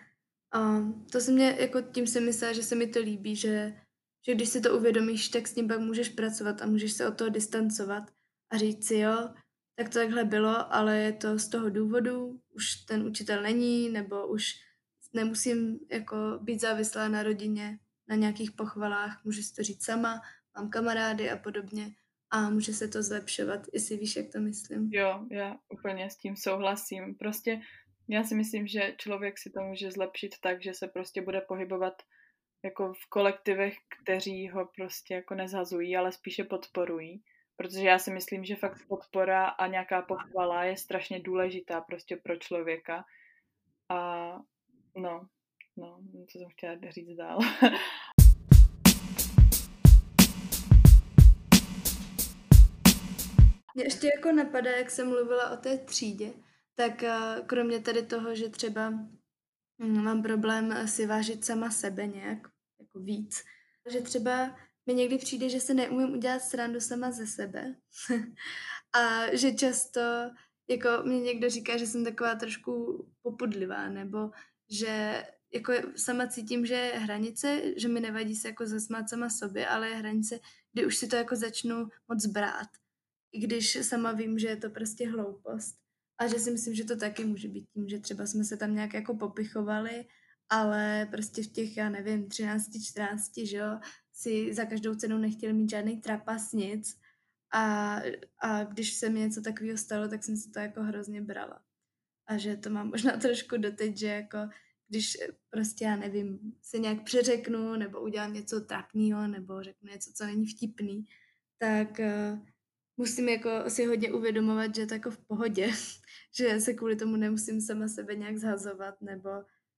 um, 0.55 1.05
to 1.11 1.21
se 1.21 1.31
mě, 1.31 1.57
jako 1.59 1.81
tím 1.81 2.07
si 2.07 2.21
myslela, 2.21 2.53
že 2.53 2.63
se 2.63 2.75
mi 2.75 2.87
to 2.87 2.99
líbí, 2.99 3.35
že, 3.35 3.81
že 4.25 4.35
když 4.35 4.49
si 4.49 4.61
to 4.61 4.77
uvědomíš, 4.77 5.29
tak 5.29 5.47
s 5.47 5.53
tím 5.53 5.67
pak 5.67 5.79
můžeš 5.79 6.09
pracovat 6.09 6.61
a 6.61 6.65
můžeš 6.65 6.93
se 6.93 7.07
od 7.07 7.17
toho 7.17 7.29
distancovat 7.29 8.03
a 8.49 8.57
říct 8.57 8.87
si, 8.87 8.95
jo, 8.95 9.29
tak 9.77 9.89
to 9.89 9.99
takhle 9.99 10.25
bylo, 10.25 10.73
ale 10.73 10.97
je 10.97 11.13
to 11.13 11.39
z 11.39 11.49
toho 11.49 11.69
důvodu, 11.69 12.41
už 12.55 12.75
ten 12.75 13.07
učitel 13.07 13.41
není, 13.41 13.89
nebo 13.89 14.27
už 14.27 14.53
nemusím 15.13 15.79
jako 15.91 16.15
být 16.41 16.61
závislá 16.61 17.07
na 17.07 17.23
rodině, 17.23 17.79
na 18.07 18.15
nějakých 18.15 18.51
pochvalách, 18.51 19.25
můžu 19.25 19.41
si 19.41 19.55
to 19.55 19.63
říct 19.63 19.85
sama, 19.85 20.21
mám 20.57 20.69
kamarády 20.69 21.29
a 21.31 21.37
podobně 21.37 21.95
a 22.31 22.49
může 22.49 22.73
se 22.73 22.87
to 22.87 23.03
zlepšovat, 23.03 23.59
jestli 23.73 23.97
víš, 23.97 24.15
jak 24.15 24.31
to 24.31 24.39
myslím. 24.39 24.89
Jo, 24.93 25.25
já 25.31 25.57
úplně 25.69 26.09
s 26.09 26.17
tím 26.17 26.35
souhlasím. 26.35 27.15
Prostě 27.15 27.61
já 28.07 28.23
si 28.23 28.35
myslím, 28.35 28.67
že 28.67 28.93
člověk 28.97 29.37
si 29.37 29.49
to 29.49 29.61
může 29.61 29.91
zlepšit 29.91 30.35
tak, 30.41 30.63
že 30.63 30.73
se 30.73 30.87
prostě 30.87 31.21
bude 31.21 31.41
pohybovat 31.41 31.93
jako 32.63 32.93
v 32.93 33.09
kolektivech, 33.09 33.75
kteří 34.01 34.49
ho 34.49 34.69
prostě 34.75 35.13
jako 35.13 35.35
nezhazují, 35.35 35.97
ale 35.97 36.11
spíše 36.11 36.43
podporují. 36.43 37.23
Protože 37.57 37.87
já 37.87 37.99
si 37.99 38.11
myslím, 38.11 38.45
že 38.45 38.55
fakt 38.55 38.87
podpora 38.87 39.45
a 39.47 39.67
nějaká 39.67 40.01
pochvala 40.01 40.63
je 40.63 40.77
strašně 40.77 41.19
důležitá 41.19 41.81
prostě 41.81 42.17
pro 42.17 42.35
člověka. 42.35 43.05
A 43.89 44.27
no, 44.95 45.27
no, 45.77 45.99
co 46.31 46.39
jsem 46.39 46.49
chtěla 46.49 46.75
říct 46.89 47.15
dál. 47.15 47.39
Mě 53.75 53.83
ještě 53.83 54.07
jako 54.15 54.31
napadá, 54.31 54.71
jak 54.71 54.91
jsem 54.91 55.09
mluvila 55.09 55.49
o 55.49 55.57
té 55.57 55.77
třídě, 55.77 56.33
tak 56.75 57.03
eh, 57.03 57.41
kromě 57.45 57.79
tady 57.79 58.05
toho, 58.05 58.35
že 58.35 58.49
třeba 58.49 58.89
hm, 59.79 60.03
mám 60.03 60.23
problém 60.23 60.87
si 60.87 61.05
vážit 61.05 61.45
sama 61.45 61.71
sebe 61.71 62.07
nějak, 62.07 62.37
jako 62.79 62.99
víc, 62.99 63.43
že 63.89 64.01
třeba 64.01 64.55
mi 64.87 64.93
někdy 64.93 65.17
přijde, 65.17 65.49
že 65.49 65.59
se 65.59 65.73
neumím 65.73 66.13
udělat 66.13 66.41
srandu 66.41 66.79
sama 66.79 67.11
ze 67.11 67.27
sebe 67.27 67.75
a 68.95 69.35
že 69.35 69.53
často 69.53 70.01
jako 70.69 70.89
mě 71.05 71.21
někdo 71.21 71.49
říká, 71.49 71.77
že 71.77 71.87
jsem 71.87 72.03
taková 72.03 72.35
trošku 72.35 73.05
popudlivá, 73.21 73.89
nebo 73.89 74.31
že 74.69 75.23
jako 75.53 75.73
sama 75.95 76.27
cítím, 76.27 76.65
že 76.65 76.73
je 76.73 76.99
hranice, 76.99 77.61
že 77.77 77.87
mi 77.87 77.99
nevadí 77.99 78.35
se 78.35 78.47
jako 78.47 78.65
zasmát 78.65 79.09
sama 79.09 79.29
sobě, 79.29 79.67
ale 79.67 79.89
je 79.89 79.95
hranice, 79.95 80.39
kdy 80.73 80.85
už 80.85 80.97
si 80.97 81.07
to 81.07 81.15
jako 81.15 81.35
začnu 81.35 81.89
moc 82.07 82.25
brát. 82.25 82.67
I 83.31 83.39
když 83.39 83.77
sama 83.81 84.11
vím, 84.11 84.39
že 84.39 84.47
je 84.47 84.55
to 84.55 84.69
prostě 84.69 85.09
hloupost. 85.09 85.75
A 86.19 86.27
že 86.27 86.39
si 86.39 86.51
myslím, 86.51 86.75
že 86.75 86.83
to 86.83 86.95
taky 86.95 87.25
může 87.25 87.47
být 87.47 87.65
tím, 87.73 87.89
že 87.89 87.99
třeba 87.99 88.25
jsme 88.25 88.43
se 88.43 88.57
tam 88.57 88.75
nějak 88.75 88.93
jako 88.93 89.15
popichovali, 89.15 90.05
ale 90.49 91.07
prostě 91.11 91.43
v 91.43 91.47
těch, 91.47 91.77
já 91.77 91.89
nevím, 91.89 92.29
13, 92.29 92.69
14, 92.85 93.31
že 93.37 93.57
jo, 93.57 93.79
si 94.17 94.53
za 94.53 94.65
každou 94.65 94.95
cenu 94.95 95.17
nechtěl 95.17 95.53
mít 95.53 95.69
žádný 95.69 96.01
trapas, 96.01 96.53
nic. 96.53 96.99
A, 97.53 97.95
a 98.39 98.63
když 98.63 98.93
se 98.93 99.09
mi 99.09 99.19
něco 99.19 99.41
takového 99.41 99.77
stalo, 99.77 100.07
tak 100.07 100.23
jsem 100.23 100.37
si 100.37 100.51
to 100.51 100.59
jako 100.59 100.83
hrozně 100.83 101.21
brala. 101.21 101.61
A 102.27 102.37
že 102.37 102.57
to 102.57 102.69
mám 102.69 102.89
možná 102.89 103.17
trošku 103.21 103.57
doteď, 103.57 103.97
že 103.97 104.07
jako 104.07 104.37
když 104.87 105.17
prostě, 105.49 105.85
já 105.85 105.95
nevím, 105.95 106.53
se 106.61 106.79
nějak 106.79 107.03
přeřeknu, 107.03 107.75
nebo 107.75 108.01
udělám 108.01 108.33
něco 108.33 108.61
trapného, 108.61 109.27
nebo 109.27 109.63
řeknu 109.63 109.89
něco, 109.89 110.11
co 110.15 110.25
není 110.25 110.45
vtipný, 110.47 111.05
tak 111.57 111.99
uh, 111.99 112.39
musím 112.97 113.29
jako 113.29 113.49
si 113.67 113.85
hodně 113.85 114.13
uvědomovat, 114.13 114.75
že 114.75 114.81
je 114.81 114.87
to 114.87 114.93
jako 114.93 115.11
v 115.11 115.17
pohodě, 115.17 115.71
že 116.37 116.59
se 116.59 116.73
kvůli 116.73 116.95
tomu 116.95 117.15
nemusím 117.15 117.61
sama 117.61 117.87
sebe 117.87 118.15
nějak 118.15 118.37
zhazovat, 118.37 119.01
nebo 119.01 119.29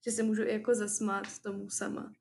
že 0.04 0.10
se 0.10 0.22
můžu 0.22 0.42
i 0.42 0.52
jako 0.52 0.74
zasmát 0.74 1.38
tomu 1.38 1.70
sama. 1.70 2.12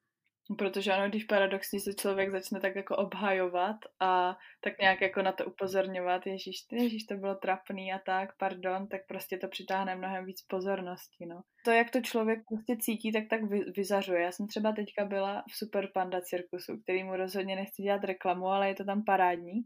Protože 0.57 0.91
ano, 0.91 1.09
když 1.09 1.23
paradoxně 1.23 1.79
se 1.79 1.93
člověk 1.93 2.31
začne 2.31 2.59
tak 2.59 2.75
jako 2.75 2.95
obhajovat 2.95 3.75
a 3.99 4.37
tak 4.61 4.79
nějak 4.79 5.01
jako 5.01 5.21
na 5.21 5.31
to 5.31 5.45
upozorňovat, 5.45 6.27
ježíš, 6.27 6.65
ježíš 6.71 7.03
to 7.03 7.15
bylo 7.15 7.35
trapný 7.35 7.93
a 7.93 7.99
tak, 7.99 8.37
pardon, 8.37 8.87
tak 8.87 9.01
prostě 9.07 9.37
to 9.37 9.47
přitáhne 9.47 9.95
mnohem 9.95 10.25
víc 10.25 10.41
pozornosti, 10.41 11.25
no. 11.25 11.41
To, 11.65 11.71
jak 11.71 11.91
to 11.91 12.01
člověk 12.01 12.39
prostě 12.49 12.77
cítí, 12.77 13.11
tak 13.11 13.23
tak 13.29 13.43
vy, 13.43 13.59
vyzařuje. 13.75 14.21
Já 14.21 14.31
jsem 14.31 14.47
třeba 14.47 14.71
teďka 14.71 15.05
byla 15.05 15.43
v 15.51 15.57
Super 15.57 15.89
Panda 15.93 16.21
cirkusu, 16.21 16.77
který 16.83 17.03
mu 17.03 17.15
rozhodně 17.15 17.55
nechci 17.55 17.81
dělat 17.81 18.03
reklamu, 18.03 18.47
ale 18.47 18.67
je 18.67 18.75
to 18.75 18.85
tam 18.85 19.03
parádní. 19.03 19.61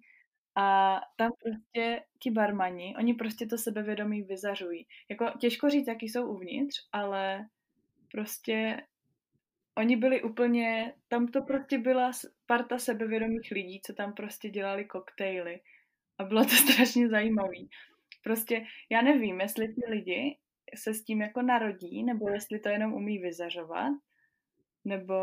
A 0.56 1.00
tam 1.18 1.32
prostě 1.44 2.04
ti 2.20 2.32
barmani, 2.32 2.96
oni 2.98 3.13
prostě 3.13 3.46
to 3.46 3.58
sebevědomí 3.58 4.22
vyzařují. 4.22 4.88
Jako 5.10 5.25
těžko 5.40 5.70
říct, 5.70 5.88
jaký 5.88 6.10
jsou 6.10 6.28
uvnitř, 6.28 6.75
ale 6.92 7.46
prostě 8.12 8.78
oni 9.77 9.96
byli 9.96 10.24
úplně, 10.24 10.94
tam 11.08 11.27
to 11.27 11.42
prostě 11.42 11.77
byla 11.77 12.12
parta 12.46 12.80
sebevědomých 12.80 13.51
lidí, 13.51 13.82
co 13.86 13.94
tam 13.94 14.13
prostě 14.13 14.50
dělali 14.50 14.86
koktejly. 14.86 15.62
A 16.18 16.24
bylo 16.24 16.44
to 16.44 16.50
strašně 16.72 17.10
zajímavý. 17.10 17.70
Prostě 18.24 18.65
já 18.92 19.01
nevím, 19.01 19.42
jestli 19.42 19.68
ti 19.68 19.82
lidi 19.89 20.38
se 20.75 20.94
s 20.94 21.03
tím 21.03 21.22
jako 21.22 21.42
narodí, 21.42 22.03
nebo 22.03 22.30
jestli 22.30 22.60
to 22.60 22.70
jenom 22.70 22.94
umí 22.94 23.20
vyzařovat, 23.20 23.94
nebo 24.86 25.13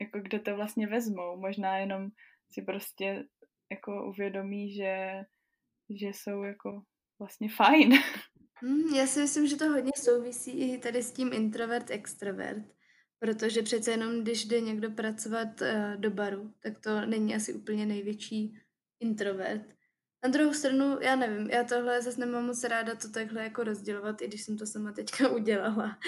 jako 0.00 0.20
kde 0.20 0.38
to 0.38 0.56
vlastně 0.56 0.86
vezmou. 0.86 1.40
Možná 1.40 1.78
jenom 1.78 2.08
si 2.50 2.62
prostě 2.62 3.24
jako 3.70 4.08
uvědomí, 4.08 4.72
že, 4.72 5.22
že 5.90 6.06
jsou 6.06 6.42
jako 6.42 6.82
vlastně 7.18 7.48
fajn. 7.48 7.92
Hmm, 8.60 8.94
já 8.94 9.06
si 9.06 9.20
myslím, 9.20 9.46
že 9.46 9.56
to 9.56 9.68
hodně 9.68 9.92
souvisí 9.96 10.50
i 10.50 10.78
tady 10.78 11.02
s 11.02 11.12
tím 11.12 11.32
introvert-extrovert, 11.32 12.64
protože 13.18 13.62
přece 13.62 13.90
jenom, 13.90 14.22
když 14.22 14.44
jde 14.44 14.60
někdo 14.60 14.90
pracovat 14.90 15.60
uh, 15.60 15.96
do 15.96 16.10
baru, 16.10 16.52
tak 16.62 16.78
to 16.78 17.06
není 17.06 17.34
asi 17.34 17.52
úplně 17.52 17.86
největší 17.86 18.58
introvert. 19.00 19.62
Na 20.24 20.30
druhou 20.30 20.52
stranu, 20.52 20.98
já 21.00 21.16
nevím, 21.16 21.50
já 21.50 21.64
tohle 21.64 22.02
zase 22.02 22.20
nemám 22.20 22.46
moc 22.46 22.64
ráda 22.64 22.94
to 22.94 23.08
takhle 23.08 23.42
jako 23.42 23.64
rozdělovat, 23.64 24.22
i 24.22 24.26
když 24.26 24.42
jsem 24.42 24.58
to 24.58 24.66
sama 24.66 24.92
teďka 24.92 25.28
udělala, 25.38 25.98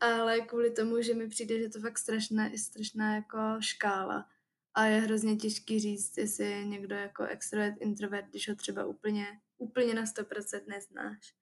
ale 0.00 0.40
kvůli 0.40 0.70
tomu, 0.70 1.02
že 1.02 1.14
mi 1.14 1.28
přijde, 1.28 1.58
že 1.58 1.68
to 1.68 1.80
fakt 1.80 1.98
strašná, 1.98 2.50
strašná 2.56 3.14
jako 3.14 3.38
škála 3.60 4.26
a 4.74 4.84
je 4.84 5.00
hrozně 5.00 5.36
těžký 5.36 5.80
říct, 5.80 6.18
jestli 6.18 6.50
je 6.50 6.64
někdo 6.64 6.94
jako 6.94 7.24
extrovert, 7.24 7.74
introvert, 7.80 8.26
když 8.30 8.48
ho 8.48 8.54
třeba 8.54 8.84
úplně, 8.84 9.26
úplně 9.58 9.94
na 9.94 10.04
100% 10.04 10.60
neznáš. 10.66 11.34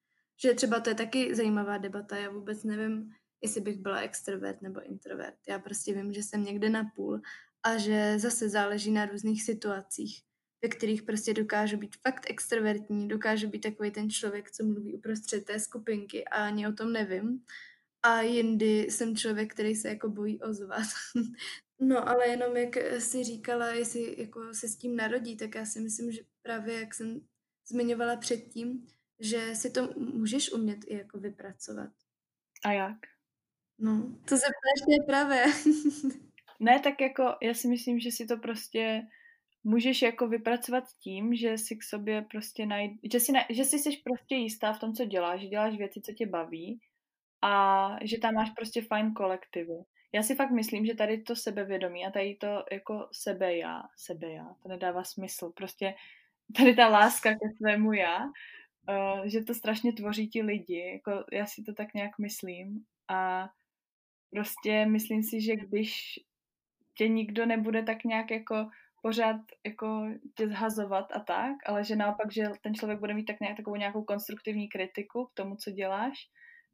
Že 0.42 0.54
třeba 0.54 0.80
to 0.80 0.90
je 0.90 0.94
taky 0.94 1.34
zajímavá 1.34 1.78
debata, 1.78 2.16
já 2.16 2.30
vůbec 2.30 2.64
nevím, 2.64 3.14
jestli 3.42 3.60
bych 3.60 3.78
byla 3.78 4.00
extrovert 4.00 4.62
nebo 4.62 4.82
introvert. 4.82 5.36
Já 5.48 5.58
prostě 5.58 5.94
vím, 5.94 6.12
že 6.12 6.22
jsem 6.22 6.44
někde 6.44 6.70
na 6.70 6.84
půl 6.96 7.20
a 7.62 7.76
že 7.76 8.18
zase 8.18 8.48
záleží 8.48 8.90
na 8.90 9.06
různých 9.06 9.42
situacích, 9.42 10.22
ve 10.62 10.68
kterých 10.68 11.02
prostě 11.02 11.34
dokážu 11.34 11.76
být 11.76 11.96
fakt 12.08 12.30
extrovertní, 12.30 13.08
dokážu 13.08 13.48
být 13.48 13.60
takový 13.60 13.90
ten 13.90 14.10
člověk, 14.10 14.50
co 14.50 14.64
mluví 14.64 14.94
uprostřed 14.94 15.44
té 15.44 15.60
skupinky 15.60 16.24
a 16.24 16.46
ani 16.46 16.68
o 16.68 16.72
tom 16.72 16.92
nevím. 16.92 17.44
A 18.02 18.20
jindy 18.20 18.78
jsem 18.90 19.16
člověk, 19.16 19.54
který 19.54 19.74
se 19.74 19.88
jako 19.88 20.08
bojí 20.08 20.40
ozvat. 20.40 20.86
No, 21.80 22.08
ale 22.08 22.28
jenom 22.28 22.56
jak 22.56 22.76
si 22.98 23.24
říkala, 23.24 23.68
jestli 23.68 24.20
jako 24.20 24.54
se 24.54 24.68
s 24.68 24.76
tím 24.76 24.96
narodí, 24.96 25.36
tak 25.36 25.54
já 25.54 25.64
si 25.64 25.80
myslím, 25.80 26.12
že 26.12 26.20
právě 26.42 26.80
jak 26.80 26.94
jsem 26.94 27.20
zmiňovala 27.68 28.16
předtím, 28.16 28.86
že 29.20 29.54
si 29.54 29.70
to 29.70 29.92
můžeš 29.96 30.52
umět 30.52 30.78
i 30.86 30.94
jako 30.94 31.18
vypracovat. 31.18 31.90
A 32.64 32.72
jak? 32.72 32.96
No, 33.78 34.02
to 34.28 34.36
se 34.36 34.46
ptáš 34.46 35.06
právě. 35.06 35.44
ne, 36.60 36.80
tak 36.80 37.00
jako 37.00 37.34
já 37.42 37.54
si 37.54 37.68
myslím, 37.68 38.00
že 38.00 38.10
si 38.10 38.26
to 38.26 38.36
prostě 38.36 39.02
můžeš 39.64 40.02
jako 40.02 40.28
vypracovat 40.28 40.84
tím, 41.02 41.34
že 41.34 41.58
si 41.58 41.76
k 41.76 41.82
sobě 41.82 42.22
prostě 42.30 42.66
najd... 42.66 42.92
že 43.12 43.20
si, 43.20 43.32
na... 43.32 43.40
že 43.50 43.64
si 43.64 43.78
jsi 43.78 43.90
prostě 44.04 44.34
jistá 44.34 44.72
v 44.72 44.80
tom, 44.80 44.94
co 44.94 45.04
děláš, 45.04 45.40
že 45.40 45.46
děláš 45.46 45.76
věci, 45.76 46.00
co 46.00 46.12
tě 46.12 46.26
baví 46.26 46.80
a 47.42 47.88
že 48.02 48.18
tam 48.18 48.34
máš 48.34 48.50
prostě 48.50 48.82
fajn 48.82 49.12
kolektivy 49.12 49.84
já 50.16 50.22
si 50.22 50.34
fakt 50.34 50.50
myslím, 50.50 50.86
že 50.86 50.94
tady 50.94 51.22
to 51.22 51.36
sebevědomí 51.36 52.06
a 52.06 52.10
tady 52.10 52.34
to 52.34 52.64
jako 52.72 53.08
sebe 53.12 53.56
já, 53.56 53.82
sebe 53.96 54.32
já, 54.32 54.54
to 54.62 54.68
nedává 54.68 55.04
smysl. 55.04 55.52
Prostě 55.56 55.94
tady 56.56 56.74
ta 56.74 56.88
láska 56.88 57.32
ke 57.32 57.48
svému 57.56 57.92
já, 57.92 58.24
uh, 58.24 59.24
že 59.24 59.44
to 59.44 59.54
strašně 59.54 59.92
tvoří 59.92 60.28
ti 60.28 60.42
lidi, 60.42 60.92
jako 60.92 61.24
já 61.32 61.46
si 61.46 61.62
to 61.62 61.74
tak 61.74 61.94
nějak 61.94 62.18
myslím 62.18 62.84
a 63.08 63.48
prostě 64.30 64.86
myslím 64.86 65.22
si, 65.22 65.40
že 65.40 65.56
když 65.56 66.18
tě 66.98 67.08
nikdo 67.08 67.46
nebude 67.46 67.82
tak 67.82 68.04
nějak 68.04 68.30
jako 68.30 68.68
pořád 69.02 69.36
jako 69.66 70.06
tě 70.34 70.48
zhazovat 70.48 71.06
a 71.12 71.20
tak, 71.20 71.56
ale 71.66 71.84
že 71.84 71.96
naopak, 71.96 72.32
že 72.32 72.44
ten 72.62 72.74
člověk 72.74 73.00
bude 73.00 73.14
mít 73.14 73.24
tak 73.24 73.40
nějak 73.40 73.56
takovou 73.56 73.76
nějakou 73.76 74.04
konstruktivní 74.04 74.68
kritiku 74.68 75.24
k 75.24 75.34
tomu, 75.34 75.56
co 75.56 75.70
děláš, 75.70 76.28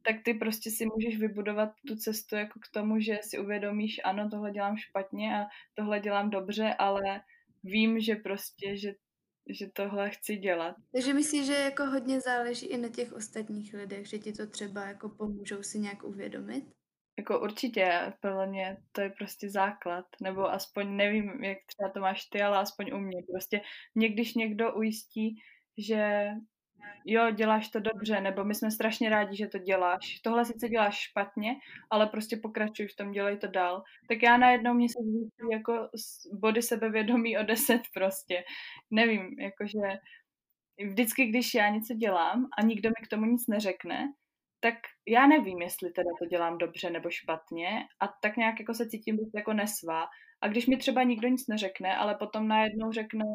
tak 0.05 0.15
ty 0.25 0.33
prostě 0.33 0.71
si 0.71 0.85
můžeš 0.85 1.19
vybudovat 1.19 1.69
tu 1.87 1.95
cestu 1.95 2.35
jako 2.35 2.59
k 2.59 2.71
tomu, 2.73 2.99
že 2.99 3.19
si 3.21 3.39
uvědomíš, 3.39 4.01
ano, 4.03 4.29
tohle 4.29 4.51
dělám 4.51 4.77
špatně 4.77 5.37
a 5.37 5.45
tohle 5.73 5.99
dělám 5.99 6.29
dobře, 6.29 6.73
ale 6.79 7.21
vím, 7.63 7.99
že 7.99 8.15
prostě, 8.15 8.77
že 8.77 8.93
že 9.49 9.67
tohle 9.73 10.09
chci 10.09 10.35
dělat. 10.35 10.75
Takže 10.91 11.13
myslíš, 11.13 11.45
že 11.45 11.53
jako 11.53 11.85
hodně 11.85 12.21
záleží 12.21 12.65
i 12.65 12.77
na 12.77 12.89
těch 12.89 13.13
ostatních 13.13 13.73
lidech, 13.73 14.07
že 14.07 14.19
ti 14.19 14.33
to 14.33 14.47
třeba 14.47 14.85
jako 14.85 15.09
pomůžou 15.09 15.63
si 15.63 15.79
nějak 15.79 16.03
uvědomit? 16.03 16.63
Jako 17.17 17.39
určitě, 17.39 18.13
podle 18.21 18.47
mě 18.47 18.77
to 18.91 19.01
je 19.01 19.09
prostě 19.09 19.49
základ, 19.49 20.05
nebo 20.21 20.51
aspoň 20.51 20.95
nevím, 20.95 21.43
jak 21.43 21.57
třeba 21.65 21.89
to 21.89 21.99
máš 21.99 22.25
ty, 22.25 22.41
ale 22.41 22.57
aspoň 22.57 22.91
u 22.93 22.97
mě. 22.97 23.17
Prostě 23.31 23.61
mě, 23.95 24.09
když 24.09 24.33
někdo 24.33 24.73
ujistí, 24.73 25.35
že 25.77 26.29
jo, 27.05 27.31
děláš 27.31 27.69
to 27.69 27.79
dobře, 27.79 28.21
nebo 28.21 28.43
my 28.43 28.55
jsme 28.55 28.71
strašně 28.71 29.09
rádi, 29.09 29.37
že 29.37 29.47
to 29.47 29.57
děláš. 29.57 30.19
Tohle 30.23 30.45
sice 30.45 30.69
děláš 30.69 30.99
špatně, 30.99 31.55
ale 31.89 32.07
prostě 32.07 32.37
pokračuj 32.37 32.87
v 32.87 32.95
tom, 32.95 33.11
dělej 33.11 33.37
to 33.37 33.47
dál. 33.47 33.83
Tak 34.07 34.23
já 34.23 34.37
najednou 34.37 34.73
mě 34.73 34.89
se 34.89 35.03
zvýší 35.03 35.51
jako 35.51 35.89
body 36.39 36.61
sebevědomí 36.61 37.37
o 37.37 37.43
deset 37.43 37.81
prostě. 37.93 38.43
Nevím, 38.91 39.39
jakože 39.39 39.99
vždycky, 40.89 41.25
když 41.25 41.53
já 41.53 41.69
něco 41.69 41.93
dělám 41.93 42.47
a 42.57 42.61
nikdo 42.61 42.89
mi 42.89 43.05
k 43.05 43.09
tomu 43.09 43.25
nic 43.25 43.47
neřekne, 43.47 44.13
tak 44.63 44.75
já 45.07 45.27
nevím, 45.27 45.61
jestli 45.61 45.91
teda 45.91 46.09
to 46.19 46.25
dělám 46.25 46.57
dobře 46.57 46.89
nebo 46.89 47.09
špatně 47.09 47.67
a 47.99 48.07
tak 48.07 48.37
nějak 48.37 48.59
jako 48.59 48.73
se 48.73 48.89
cítím 48.89 49.15
být 49.17 49.31
jako 49.35 49.53
nesvá. 49.53 50.05
A 50.41 50.47
když 50.47 50.67
mi 50.67 50.77
třeba 50.77 51.03
nikdo 51.03 51.27
nic 51.27 51.47
neřekne, 51.47 51.97
ale 51.97 52.15
potom 52.15 52.47
najednou 52.47 52.91
řekne, 52.91 53.25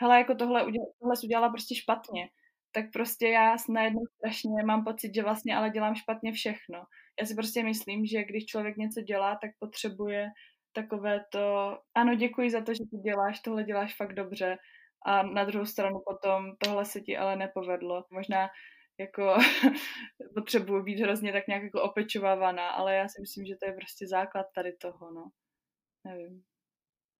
hele, 0.00 0.18
jako 0.18 0.34
tohle, 0.34 0.64
udělala, 0.64 0.92
tohle 1.00 1.16
jsi 1.16 1.26
udělala 1.26 1.48
prostě 1.48 1.74
špatně, 1.74 2.28
tak 2.72 2.84
prostě 2.92 3.28
já 3.28 3.56
najednou 3.68 4.00
strašně 4.16 4.64
mám 4.64 4.84
pocit, 4.84 5.14
že 5.14 5.22
vlastně 5.22 5.56
ale 5.56 5.70
dělám 5.70 5.94
špatně 5.94 6.32
všechno. 6.32 6.84
Já 7.20 7.26
si 7.26 7.34
prostě 7.34 7.62
myslím, 7.62 8.06
že 8.06 8.24
když 8.24 8.46
člověk 8.46 8.76
něco 8.76 9.00
dělá, 9.00 9.38
tak 9.42 9.50
potřebuje 9.58 10.28
takové 10.72 11.24
to, 11.32 11.78
ano, 11.94 12.14
děkuji 12.14 12.50
za 12.50 12.60
to, 12.60 12.74
že 12.74 12.84
to 12.90 12.96
děláš, 12.96 13.40
tohle 13.40 13.64
děláš 13.64 13.96
fakt 13.96 14.14
dobře. 14.14 14.58
A 15.06 15.22
na 15.22 15.44
druhou 15.44 15.66
stranu 15.66 16.00
potom 16.06 16.52
tohle 16.58 16.84
se 16.84 17.00
ti 17.00 17.16
ale 17.16 17.36
nepovedlo. 17.36 18.04
Možná 18.10 18.48
jako 19.00 19.36
potřebuji 20.34 20.82
být 20.82 21.00
hrozně 21.00 21.32
tak 21.32 21.46
nějak 21.46 21.62
jako 21.62 21.82
opečovávaná, 21.82 22.68
ale 22.68 22.94
já 22.94 23.08
si 23.08 23.20
myslím, 23.20 23.44
že 23.46 23.56
to 23.56 23.66
je 23.66 23.72
prostě 23.72 24.06
základ 24.06 24.46
tady 24.54 24.72
toho, 24.72 25.12
no. 25.12 25.30
Nevím. 26.04 26.44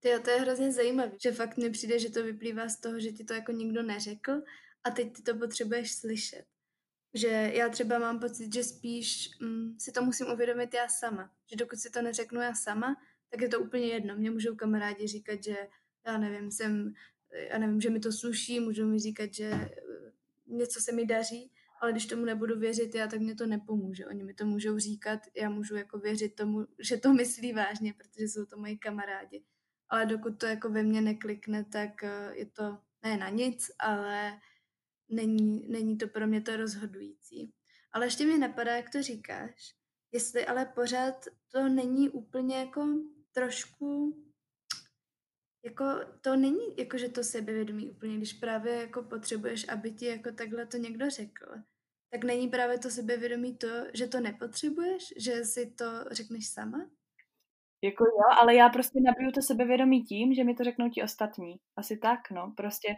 Tyjo, 0.00 0.20
to 0.20 0.30
je 0.30 0.40
hrozně 0.40 0.72
zajímavé, 0.72 1.12
že 1.22 1.32
fakt 1.32 1.56
mi 1.56 1.70
přijde, 1.70 1.98
že 1.98 2.10
to 2.10 2.22
vyplývá 2.22 2.68
z 2.68 2.80
toho, 2.80 3.00
že 3.00 3.12
ti 3.12 3.24
to 3.24 3.34
jako 3.34 3.52
nikdo 3.52 3.82
neřekl 3.82 4.32
a 4.84 4.90
teď 4.90 5.12
ty 5.16 5.22
to 5.22 5.34
potřebuješ 5.34 5.94
slyšet. 5.94 6.44
Že 7.14 7.50
já 7.54 7.68
třeba 7.68 7.98
mám 7.98 8.20
pocit, 8.20 8.54
že 8.54 8.64
spíš 8.64 9.28
mm, 9.40 9.78
si 9.78 9.92
to 9.92 10.02
musím 10.02 10.26
uvědomit 10.26 10.74
já 10.74 10.88
sama. 10.88 11.32
Že 11.50 11.56
dokud 11.56 11.78
si 11.78 11.90
to 11.90 12.02
neřeknu 12.02 12.40
já 12.40 12.54
sama, 12.54 12.96
tak 13.30 13.40
je 13.40 13.48
to 13.48 13.60
úplně 13.60 13.86
jedno. 13.86 14.16
Mě 14.16 14.30
můžou 14.30 14.56
kamarádi 14.56 15.06
říkat, 15.06 15.44
že 15.44 15.68
já 16.06 16.18
nevím, 16.18 16.50
jsem, 16.50 16.94
já 17.32 17.58
nevím, 17.58 17.80
že 17.80 17.90
mi 17.90 18.00
to 18.00 18.12
sluší, 18.12 18.60
můžou 18.60 18.86
mi 18.86 18.98
říkat, 18.98 19.34
že 19.34 19.50
eh, 19.50 19.70
něco 20.46 20.80
se 20.80 20.92
mi 20.92 21.06
daří, 21.06 21.52
ale 21.80 21.92
když 21.92 22.06
tomu 22.06 22.24
nebudu 22.24 22.58
věřit 22.58 22.94
já, 22.94 23.06
tak 23.06 23.20
mě 23.20 23.34
to 23.34 23.46
nepomůže. 23.46 24.06
Oni 24.06 24.24
mi 24.24 24.34
to 24.34 24.46
můžou 24.46 24.78
říkat, 24.78 25.20
já 25.36 25.50
můžu 25.50 25.76
jako 25.76 25.98
věřit 25.98 26.34
tomu, 26.34 26.66
že 26.78 26.96
to 26.96 27.12
myslí 27.12 27.52
vážně, 27.52 27.94
protože 27.94 28.24
jsou 28.24 28.46
to 28.46 28.58
moji 28.58 28.78
kamarádi. 28.78 29.44
Ale 29.88 30.06
dokud 30.06 30.38
to 30.38 30.46
jako 30.46 30.68
ve 30.70 30.82
mně 30.82 31.00
neklikne, 31.00 31.64
tak 31.64 32.04
eh, 32.04 32.30
je 32.32 32.46
to 32.46 32.78
ne 33.02 33.16
na 33.16 33.28
nic, 33.28 33.70
ale 33.78 34.40
není, 35.08 35.68
není 35.68 35.98
to 35.98 36.08
pro 36.08 36.26
mě 36.26 36.40
to 36.40 36.56
rozhodující. 36.56 37.52
Ale 37.92 38.06
ještě 38.06 38.26
mi 38.26 38.38
napadá, 38.38 38.76
jak 38.76 38.90
to 38.90 39.02
říkáš, 39.02 39.74
jestli 40.12 40.46
ale 40.46 40.66
pořád 40.66 41.24
to 41.52 41.68
není 41.68 42.10
úplně 42.10 42.56
jako 42.56 42.86
trošku 43.32 44.16
jako 45.64 45.84
to 46.20 46.36
není 46.36 46.76
jako, 46.78 46.98
že 46.98 47.08
to 47.08 47.24
sebevědomí 47.24 47.90
úplně, 47.90 48.16
když 48.16 48.32
právě 48.32 48.74
jako 48.74 49.02
potřebuješ, 49.02 49.68
aby 49.68 49.92
ti 49.92 50.06
jako 50.06 50.32
takhle 50.32 50.66
to 50.66 50.76
někdo 50.76 51.10
řekl, 51.10 51.46
tak 52.10 52.24
není 52.24 52.48
právě 52.48 52.78
to 52.78 52.90
sebevědomí 52.90 53.56
to, 53.56 53.68
že 53.94 54.06
to 54.06 54.20
nepotřebuješ, 54.20 55.14
že 55.16 55.44
si 55.44 55.70
to 55.70 55.84
řekneš 56.10 56.48
sama? 56.48 56.90
Jako 57.84 58.04
jo, 58.04 58.38
ale 58.40 58.54
já 58.54 58.68
prostě 58.68 59.00
nabiju 59.00 59.32
to 59.32 59.42
sebevědomí 59.42 60.02
tím, 60.02 60.34
že 60.34 60.44
mi 60.44 60.54
to 60.54 60.64
řeknou 60.64 60.88
ti 60.88 61.02
ostatní. 61.02 61.56
Asi 61.76 61.98
tak, 61.98 62.30
no. 62.30 62.52
Prostě 62.56 62.88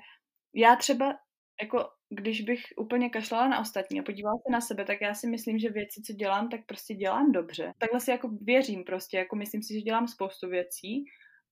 já 0.54 0.76
třeba 0.76 1.14
jako 1.62 1.88
když 2.10 2.40
bych 2.40 2.62
úplně 2.76 3.10
kašlala 3.10 3.48
na 3.48 3.60
ostatní 3.60 4.00
a 4.00 4.02
podívala 4.02 4.36
se 4.36 4.52
na 4.52 4.60
sebe, 4.60 4.84
tak 4.84 5.00
já 5.00 5.14
si 5.14 5.28
myslím, 5.28 5.58
že 5.58 5.70
věci, 5.70 6.02
co 6.06 6.12
dělám, 6.12 6.48
tak 6.48 6.60
prostě 6.66 6.94
dělám 6.94 7.32
dobře. 7.32 7.72
Takhle 7.78 8.00
si 8.00 8.10
jako 8.10 8.28
věřím 8.40 8.84
prostě, 8.84 9.16
jako 9.16 9.36
myslím 9.36 9.62
si, 9.62 9.74
že 9.74 9.80
dělám 9.80 10.08
spoustu 10.08 10.48
věcí 10.48 11.04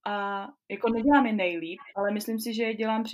a 0.06 0.46
jako 0.70 0.88
nedělám 0.88 1.26
je 1.26 1.32
nejlíp, 1.32 1.78
ale 1.96 2.10
myslím 2.10 2.40
si, 2.40 2.54
že 2.54 2.62
je 2.62 2.74
dělám 2.74 3.04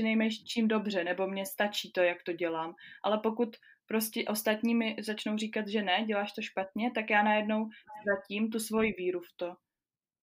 čím 0.49 0.69
dobře, 0.69 1.05
nebo 1.05 1.27
mě 1.27 1.47
stačí 1.47 1.93
to, 1.93 2.01
jak 2.01 2.23
to 2.23 2.33
dělám. 2.33 2.75
Ale 3.05 3.19
pokud 3.23 3.57
prostě 3.87 4.25
ostatní 4.25 4.75
mi 4.75 4.97
začnou 5.01 5.37
říkat, 5.37 5.69
že 5.69 5.83
ne, 5.83 6.05
děláš 6.05 6.33
to 6.33 6.43
špatně, 6.43 6.91
tak 6.95 7.11
já 7.11 7.23
najednou 7.23 7.69
ztratím 8.01 8.51
tu 8.51 8.61
svoji 8.61 8.95
víru 8.99 9.21
v 9.21 9.37
to. 9.37 9.57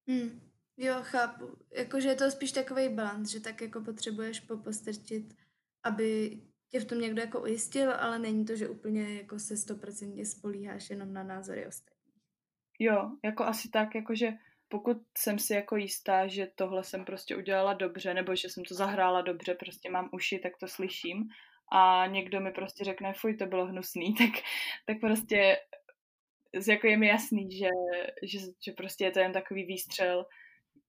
Hmm. 0.10 0.49
Jo, 0.78 0.95
chápu. 1.02 1.58
Jakože 1.78 2.10
je 2.10 2.15
to 2.15 2.32
spíš 2.32 2.52
takový 2.52 2.89
balans, 2.89 3.32
že 3.32 3.39
tak 3.39 3.62
jako 3.62 3.82
potřebuješ 3.82 4.39
popostrčit, 4.39 5.34
aby 5.84 6.39
tě 6.69 6.80
v 6.80 6.86
tom 6.86 6.99
někdo 6.99 7.21
jako 7.21 7.41
ujistil, 7.41 7.93
ale 7.93 8.19
není 8.19 8.45
to, 8.45 8.56
že 8.56 8.69
úplně 8.69 9.17
jako 9.17 9.39
se 9.39 9.58
stoprocentně 9.58 10.26
spolíháš 10.26 10.89
jenom 10.89 11.13
na 11.13 11.23
názory 11.23 11.67
ostatních. 11.67 12.13
Jo, 12.80 13.12
jako 13.23 13.43
asi 13.43 13.69
tak, 13.69 13.95
jakože 13.95 14.32
pokud 14.67 14.97
jsem 15.17 15.39
si 15.39 15.54
jako 15.54 15.76
jistá, 15.76 16.28
že 16.28 16.47
tohle 16.56 16.84
jsem 16.84 17.06
prostě 17.06 17.36
udělala 17.36 17.73
dobře, 17.73 18.13
nebo 18.13 18.36
že 18.36 18.49
jsem 18.49 18.63
to 18.63 18.76
zahrála 18.76 19.21
dobře, 19.21 19.56
prostě 19.56 19.89
mám 19.89 20.10
uši, 20.12 20.39
tak 20.39 20.54
to 20.60 20.67
slyším 20.67 21.23
a 21.71 22.06
někdo 22.08 22.39
mi 22.39 22.52
prostě 22.52 22.84
řekne, 22.84 23.13
fuj, 23.13 23.38
to 23.38 23.45
bylo 23.45 23.65
hnusný, 23.65 24.13
tak, 24.17 24.43
tak 24.86 24.99
prostě 24.99 25.58
jako 26.67 26.88
je 26.88 26.97
mi 26.97 27.08
jasný, 27.08 27.52
že, 27.52 27.69
že, 28.23 28.39
že 28.65 28.71
prostě 28.71 29.06
je 29.06 29.12
to 29.12 29.19
jen 29.19 29.34
takový 29.34 29.65
výstřel 29.65 30.26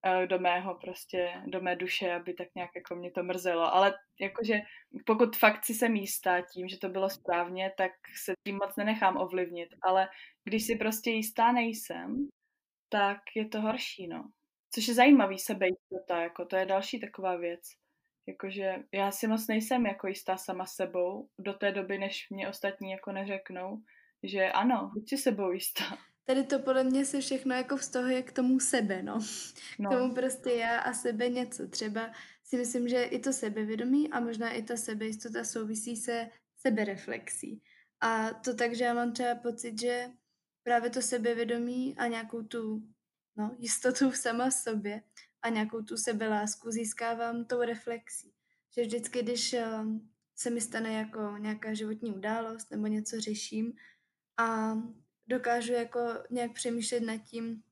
Eh, 0.06 0.26
do 0.26 0.38
mého 0.38 0.74
prostě, 0.74 1.42
do 1.46 1.60
mé 1.60 1.76
duše, 1.76 2.12
aby 2.12 2.34
tak 2.34 2.48
nějak 2.54 2.70
jako 2.76 2.94
mě 2.94 3.10
to 3.10 3.22
mrzelo. 3.22 3.74
Ale 3.74 3.94
jakože 4.20 4.54
pokud 5.06 5.36
fakt 5.36 5.64
si 5.64 5.74
jsem 5.74 5.96
jistá 5.96 6.40
tím, 6.40 6.68
že 6.68 6.78
to 6.78 6.88
bylo 6.88 7.10
správně, 7.10 7.72
tak 7.76 7.92
se 8.24 8.34
tím 8.46 8.56
moc 8.56 8.76
nenechám 8.76 9.16
ovlivnit. 9.16 9.68
Ale 9.82 10.08
když 10.44 10.66
si 10.66 10.76
prostě 10.76 11.10
jistá 11.10 11.52
nejsem, 11.52 12.28
tak 12.88 13.18
je 13.36 13.48
to 13.48 13.60
horší, 13.60 14.08
no. 14.08 14.30
Což 14.74 14.88
je 14.88 14.94
zajímavý 14.94 15.38
sebejistota, 15.38 16.22
jako 16.22 16.44
to 16.44 16.56
je 16.56 16.66
další 16.66 17.00
taková 17.00 17.36
věc. 17.36 17.60
Jakože 18.26 18.74
já 18.92 19.10
si 19.10 19.26
moc 19.26 19.46
nejsem 19.46 19.86
jako 19.86 20.06
jistá 20.06 20.36
sama 20.36 20.66
sebou 20.66 21.28
do 21.38 21.52
té 21.52 21.72
doby, 21.72 21.98
než 21.98 22.30
mě 22.30 22.48
ostatní 22.48 22.90
jako 22.90 23.12
neřeknou, 23.12 23.82
že 24.22 24.52
ano, 24.52 24.90
buď 24.94 25.08
si 25.08 25.18
sebou 25.18 25.52
jistá. 25.52 25.84
Tady 26.26 26.44
to 26.44 26.58
podle 26.58 26.84
mě 26.84 27.04
se 27.04 27.20
všechno 27.20 27.54
jako 27.54 27.76
vztahuje 27.76 28.22
k 28.22 28.32
tomu 28.32 28.60
sebe, 28.60 29.02
no. 29.02 29.18
no. 29.78 29.90
K 29.90 29.92
tomu 29.92 30.14
prostě 30.14 30.50
já 30.50 30.78
a 30.78 30.92
sebe 30.92 31.28
něco. 31.28 31.68
Třeba 31.68 32.12
si 32.44 32.56
myslím, 32.56 32.88
že 32.88 33.02
i 33.02 33.18
to 33.18 33.32
sebevědomí 33.32 34.10
a 34.10 34.20
možná 34.20 34.50
i 34.50 34.62
ta 34.62 34.76
sebejistota 34.76 35.44
souvisí 35.44 35.96
se 35.96 36.28
sebereflexí. 36.56 37.62
A 38.00 38.30
to 38.30 38.54
tak, 38.54 38.74
že 38.74 38.84
já 38.84 38.94
mám 38.94 39.12
třeba 39.12 39.34
pocit, 39.34 39.80
že 39.80 40.06
právě 40.62 40.90
to 40.90 41.02
sebevědomí 41.02 41.96
a 41.98 42.06
nějakou 42.06 42.42
tu 42.42 42.82
no, 43.36 43.56
jistotu 43.58 44.12
sama 44.14 44.50
v 44.50 44.54
sobě 44.54 45.02
a 45.44 45.48
nějakou 45.48 45.82
tu 45.82 45.96
sebelásku 45.96 46.70
získávám 46.70 47.44
tou 47.44 47.62
reflexí. 47.62 48.32
Že 48.76 48.82
vždycky, 48.82 49.22
když 49.22 49.54
um, 49.54 50.10
se 50.36 50.50
mi 50.50 50.60
stane 50.60 50.92
jako 50.92 51.36
nějaká 51.38 51.74
životní 51.74 52.12
událost 52.12 52.70
nebo 52.70 52.86
něco 52.86 53.20
řeším 53.20 53.72
a 54.36 54.74
dokážu 55.26 55.72
jako 55.72 56.00
nějak 56.30 56.52
přemýšlet 56.52 57.00
nad 57.00 57.16
tím, 57.16 57.62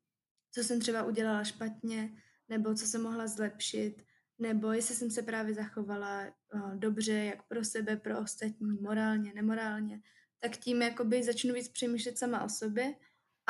co 0.51 0.65
jsem 0.65 0.81
třeba 0.81 1.03
udělala 1.03 1.45
špatně, 1.45 2.17
nebo 2.49 2.75
co 2.75 2.87
jsem 2.87 3.03
mohla 3.03 3.27
zlepšit, 3.27 4.03
nebo 4.39 4.73
jestli 4.73 4.95
jsem 4.95 5.11
se 5.11 5.23
právě 5.23 5.55
zachovala 5.55 6.27
uh, 6.55 6.77
dobře, 6.77 7.13
jak 7.13 7.49
pro 7.49 7.65
sebe, 7.65 7.97
pro 7.97 8.21
ostatní, 8.21 8.73
morálně, 8.81 9.35
nemorálně, 9.35 10.01
tak 10.41 10.57
tím 10.57 10.83
jakoby 10.83 11.23
začnu 11.23 11.55
víc 11.55 11.69
přemýšlet 11.69 12.19
sama 12.19 12.45
o 12.45 12.49
sobě 12.49 12.95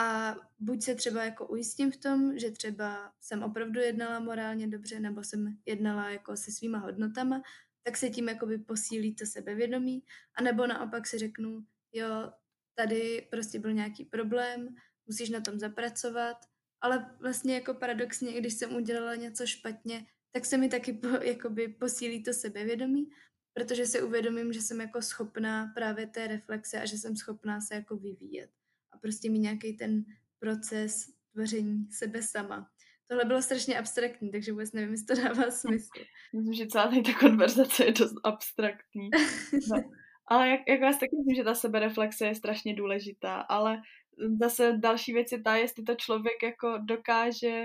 a 0.03 0.37
buď 0.59 0.83
se 0.83 0.95
třeba 0.95 1.25
jako 1.25 1.47
ujistím 1.47 1.93
v 1.93 1.97
tom, 1.97 2.39
že 2.39 2.51
třeba 2.51 3.13
jsem 3.21 3.43
opravdu 3.43 3.81
jednala 3.81 4.21
morálně 4.21 4.67
dobře, 4.69 5.01
nebo 5.01 5.25
jsem 5.25 5.59
jednala 5.67 6.11
jako 6.11 6.37
se 6.37 6.53
svýma 6.53 6.79
hodnotama, 6.79 7.43
tak 7.83 7.97
se 7.97 8.11
tím 8.11 8.29
jakoby 8.29 8.59
posílí 8.59 9.15
to 9.15 9.27
sebevědomí, 9.27 10.03
a 10.35 10.43
nebo 10.43 10.67
naopak 10.67 11.07
si 11.07 11.19
řeknu, 11.19 11.67
jo, 11.93 12.33
tady 12.75 13.29
prostě 13.31 13.59
byl 13.59 13.73
nějaký 13.73 14.05
problém, 14.05 14.75
musíš 15.07 15.31
na 15.31 15.41
tom 15.41 15.59
zapracovat, 15.59 16.37
ale 16.81 17.17
vlastně 17.21 17.55
jako 17.55 17.75
paradoxně, 17.75 18.41
když 18.41 18.55
jsem 18.55 18.75
udělala 18.77 19.15
něco 19.15 19.47
špatně, 19.47 20.07
tak 20.33 20.45
se 20.45 20.59
mi 20.59 20.69
taky 20.69 20.93
po, 20.93 21.09
jakoby 21.09 21.69
posílí 21.69 22.23
to 22.23 22.33
sebevědomí, 22.33 23.11
protože 23.53 23.87
si 23.87 24.03
uvědomím, 24.03 24.53
že 24.53 24.63
jsem 24.63 24.81
jako 24.81 25.03
schopná 25.03 25.67
právě 25.75 26.07
té 26.07 26.27
reflexe 26.27 26.81
a 26.81 26.87
že 26.87 26.99
jsem 26.99 27.17
schopná 27.17 27.61
se 27.61 27.75
jako 27.75 27.97
vyvíjet. 27.97 28.51
A 28.93 28.99
prostě 28.99 29.31
mít 29.31 29.39
nějaký 29.39 29.77
ten 29.77 30.05
proces 30.39 31.07
tvoření 31.33 31.87
sebe 31.91 32.23
sama. 32.23 32.71
Tohle 33.07 33.25
bylo 33.25 33.43
strašně 33.43 33.79
abstraktní, 33.79 34.31
takže 34.31 34.53
vůbec 34.53 34.73
nevím, 34.73 34.91
jestli 34.91 35.07
to 35.07 35.23
dává 35.23 35.51
smysl. 35.51 35.89
Myslím, 36.35 36.55
že 36.55 36.67
celá 36.67 36.91
ta 37.07 37.15
konverzace 37.21 37.85
je 37.85 37.93
dost 37.93 38.15
abstraktní. 38.25 39.11
No. 39.71 39.83
Ale 40.27 40.49
jak, 40.49 40.61
jak 40.69 40.81
vás 40.81 40.99
taky 40.99 41.17
myslím, 41.17 41.37
že 41.37 41.45
ta 41.45 41.55
sebereflexe 41.55 42.27
je 42.27 42.35
strašně 42.35 42.75
důležitá, 42.75 43.41
ale 43.41 43.83
zase 44.41 44.73
další 44.77 45.13
věc 45.13 45.33
je 45.33 45.43
ta, 45.43 45.57
jestli 45.57 45.83
to 45.83 45.95
člověk 45.95 46.43
jako 46.43 46.79
dokáže 46.79 47.65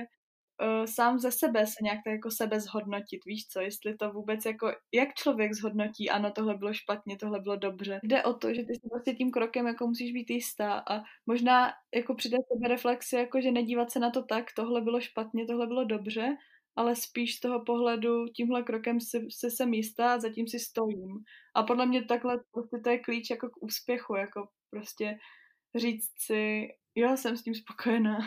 uh, 0.61 0.85
sám 0.85 1.19
ze 1.19 1.31
sebe 1.31 1.65
se 1.65 1.83
nějak 1.83 1.99
tak 2.05 2.11
jako 2.11 2.31
sebe 2.31 2.59
zhodnotit, 2.59 3.25
víš 3.25 3.47
co, 3.47 3.59
jestli 3.59 3.95
to 3.95 4.11
vůbec 4.11 4.45
jako, 4.45 4.71
jak 4.93 5.13
člověk 5.13 5.53
zhodnotí, 5.53 6.09
ano, 6.09 6.31
tohle 6.31 6.57
bylo 6.57 6.73
špatně, 6.73 7.17
tohle 7.17 7.39
bylo 7.39 7.55
dobře. 7.55 7.99
Jde 8.03 8.23
o 8.23 8.33
to, 8.33 8.53
že 8.53 8.61
ty 8.63 8.75
si 8.75 8.89
prostě 8.89 9.13
tím 9.13 9.31
krokem 9.31 9.67
jako 9.67 9.87
musíš 9.87 10.11
být 10.11 10.29
jistá 10.29 10.83
a 10.89 11.01
možná 11.25 11.71
jako 11.95 12.15
při 12.15 12.29
té 12.29 12.37
sebereflexi, 12.53 13.15
jako 13.15 13.41
že 13.41 13.51
nedívat 13.51 13.91
se 13.91 13.99
na 13.99 14.09
to 14.09 14.23
tak, 14.23 14.45
tohle 14.55 14.81
bylo 14.81 15.01
špatně, 15.01 15.45
tohle 15.45 15.67
bylo 15.67 15.83
dobře, 15.83 16.37
ale 16.75 16.95
spíš 16.95 17.35
z 17.35 17.39
toho 17.39 17.63
pohledu 17.65 18.25
tímhle 18.27 18.63
krokem 18.63 19.01
se, 19.01 19.19
se 19.39 19.51
jsem 19.51 19.73
jistá 19.73 20.13
a 20.13 20.19
zatím 20.19 20.47
si 20.47 20.59
stojím. 20.59 21.23
A 21.55 21.63
podle 21.63 21.85
mě 21.85 22.05
takhle 22.05 22.39
prostě 22.51 22.77
to 22.83 22.89
je 22.89 22.99
klíč 22.99 23.29
jako 23.29 23.49
k 23.49 23.63
úspěchu, 23.63 24.15
jako 24.15 24.47
prostě 24.69 25.17
říct 25.75 26.11
si, 26.17 26.67
jo, 26.95 27.17
jsem 27.17 27.37
s 27.37 27.43
tím 27.43 27.55
spokojená. 27.55 28.17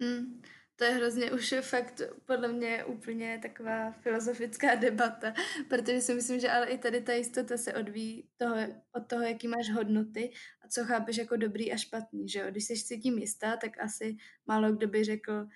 Mm, 0.00 0.42
to 0.76 0.84
je 0.84 0.90
hrozně 0.90 1.32
už 1.32 1.54
fakt 1.60 2.02
podle 2.24 2.48
mě 2.48 2.84
úplně 2.84 3.38
taková 3.42 3.92
filozofická 3.92 4.74
debata, 4.74 5.34
protože 5.68 6.00
si 6.00 6.14
myslím, 6.14 6.40
že 6.40 6.50
ale 6.50 6.66
i 6.66 6.78
tady 6.78 7.00
ta 7.00 7.12
jistota 7.12 7.56
se 7.56 7.74
odvíjí 7.74 8.28
toho, 8.36 8.56
od 8.92 9.06
toho, 9.06 9.22
jaký 9.22 9.48
máš 9.48 9.70
hodnoty 9.70 10.32
a 10.64 10.68
co 10.68 10.84
chápeš 10.84 11.16
jako 11.16 11.36
dobrý 11.36 11.72
a 11.72 11.76
špatný, 11.76 12.28
že 12.28 12.38
jo? 12.38 12.46
Když 12.50 12.64
jsi 12.64 12.76
si 12.76 12.98
tím 12.98 13.18
jistá, 13.18 13.56
tak 13.56 13.80
asi 13.80 14.16
málo 14.46 14.72
kdo 14.72 14.88
by 14.88 15.04
řekl, 15.04 15.48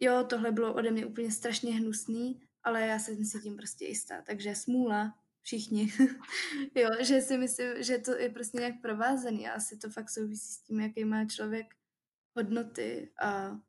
jo, 0.00 0.24
tohle 0.24 0.52
bylo 0.52 0.74
ode 0.74 0.90
mě 0.90 1.06
úplně 1.06 1.30
strašně 1.30 1.74
hnusný, 1.74 2.40
ale 2.62 2.86
já 2.86 2.98
jsem 2.98 3.24
si 3.24 3.40
tím 3.40 3.56
prostě 3.56 3.84
jistá, 3.84 4.22
takže 4.22 4.54
smůla, 4.54 5.14
všichni. 5.42 5.92
jo, 6.74 6.90
že 7.00 7.20
si 7.20 7.38
myslím, 7.38 7.82
že 7.82 7.98
to 7.98 8.16
je 8.16 8.28
prostě 8.28 8.58
nějak 8.58 8.74
provázaný 8.82 9.48
a 9.48 9.52
asi 9.52 9.76
to 9.76 9.90
fakt 9.90 10.10
souvisí 10.10 10.52
s 10.52 10.58
tím, 10.58 10.80
jaký 10.80 11.04
má 11.04 11.24
člověk 11.24 11.74
hodnoty 12.36 13.10
a, 13.22 13.60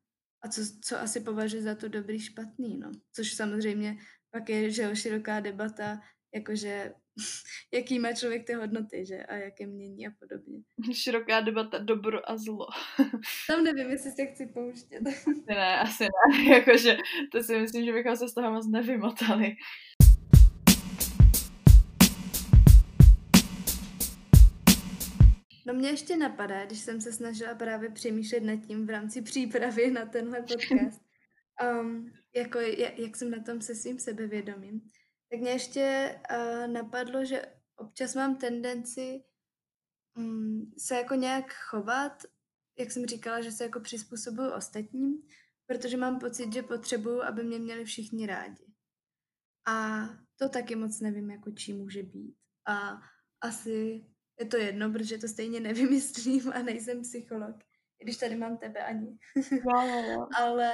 a 0.46 0.48
co, 0.48 0.62
co 0.82 1.00
asi 1.00 1.20
považuje 1.20 1.62
za 1.62 1.76
to 1.76 1.88
dobrý, 1.88 2.20
špatný, 2.20 2.78
no. 2.78 2.92
Což 3.14 3.34
samozřejmě 3.34 3.98
pak 4.32 4.50
je, 4.50 4.72
že 4.72 4.96
široká 4.96 5.40
debata, 5.40 6.02
jakože 6.36 6.94
jaký 7.74 8.00
má 8.00 8.14
člověk 8.14 8.48
ty 8.48 8.54
hodnoty, 8.54 9.06
že? 9.06 9.24
A 9.24 9.36
jak 9.36 9.60
je 9.60 9.68
mění 9.68 10.08
a 10.08 10.12
podobně. 10.20 10.60
Široká 10.94 11.42
debata 11.42 11.78
dobro 11.78 12.32
a 12.32 12.38
zlo. 12.38 12.68
Tam 13.48 13.64
nevím, 13.64 13.90
jestli 13.90 14.12
se 14.12 14.26
chci 14.26 14.46
pouštět. 14.46 15.02
Asi 15.08 15.44
ne, 15.48 15.80
asi 15.80 16.04
ne. 16.04 16.56
Jakože 16.56 16.98
to 17.32 17.44
si 17.44 17.60
myslím, 17.60 17.86
že 17.86 17.94
bychom 17.94 18.16
se 18.16 18.30
z 18.30 18.34
toho 18.34 18.52
moc 18.52 18.68
nevymotali. 18.68 19.56
No 25.66 25.74
mě 25.74 25.90
ještě 25.90 26.18
napadá, 26.18 26.66
když 26.66 26.80
jsem 26.80 27.02
se 27.02 27.12
snažila 27.12 27.56
právě 27.56 27.90
přemýšlet 27.90 28.44
nad 28.44 28.56
tím 28.56 28.88
v 28.88 28.90
rámci 28.90 29.22
přípravy 29.22 29.92
na 29.92 30.06
tenhle 30.06 30.42
podcast, 30.42 31.02
um, 31.82 32.12
jako 32.36 32.60
jak, 32.60 33.00
jak 33.00 33.16
jsem 33.16 33.32
na 33.32 33.44
tom 33.44 33.62
se 33.62 33.76
svým 33.76 34.00
sebevědomím, 34.00 34.82
tak 35.32 35.40
mě 35.40 35.52
ještě 35.52 36.16
uh, 36.32 36.68
napadlo, 36.68 37.26
že 37.26 37.46
občas 37.76 38.16
mám 38.16 38.36
tendenci 38.36 39.24
um, 40.18 40.74
se 40.78 40.96
jako 40.96 41.16
nějak 41.16 41.54
chovat, 41.54 42.24
jak 42.80 42.92
jsem 42.92 43.06
říkala, 43.06 43.42
že 43.42 43.52
se 43.52 43.64
jako 43.64 43.80
přizpůsobuju 43.80 44.52
ostatním, 44.52 45.28
protože 45.68 45.98
mám 45.98 46.20
pocit, 46.20 46.54
že 46.54 46.64
potřebuju, 46.64 47.22
aby 47.22 47.44
mě 47.44 47.60
měli 47.60 47.86
všichni 47.86 48.26
rádi. 48.26 48.66
A 49.68 50.06
to 50.36 50.50
taky 50.50 50.76
moc 50.76 51.00
nevím, 51.00 51.30
jako 51.30 51.52
čí 51.52 51.74
může 51.74 52.04
být. 52.04 52.36
A 52.68 53.02
asi 53.42 54.06
je 54.40 54.46
to 54.46 54.58
jedno, 54.58 54.92
protože 54.92 55.18
to 55.18 55.28
stejně 55.28 55.60
nevymyslím 55.60 56.52
a 56.54 56.62
nejsem 56.62 57.02
psycholog. 57.02 57.56
I 58.00 58.04
když 58.04 58.18
tady 58.18 58.36
mám 58.36 58.58
tebe 58.58 58.84
ani. 58.84 59.18
Jo, 59.52 59.88
jo, 59.88 60.12
jo. 60.12 60.28
Ale 60.38 60.74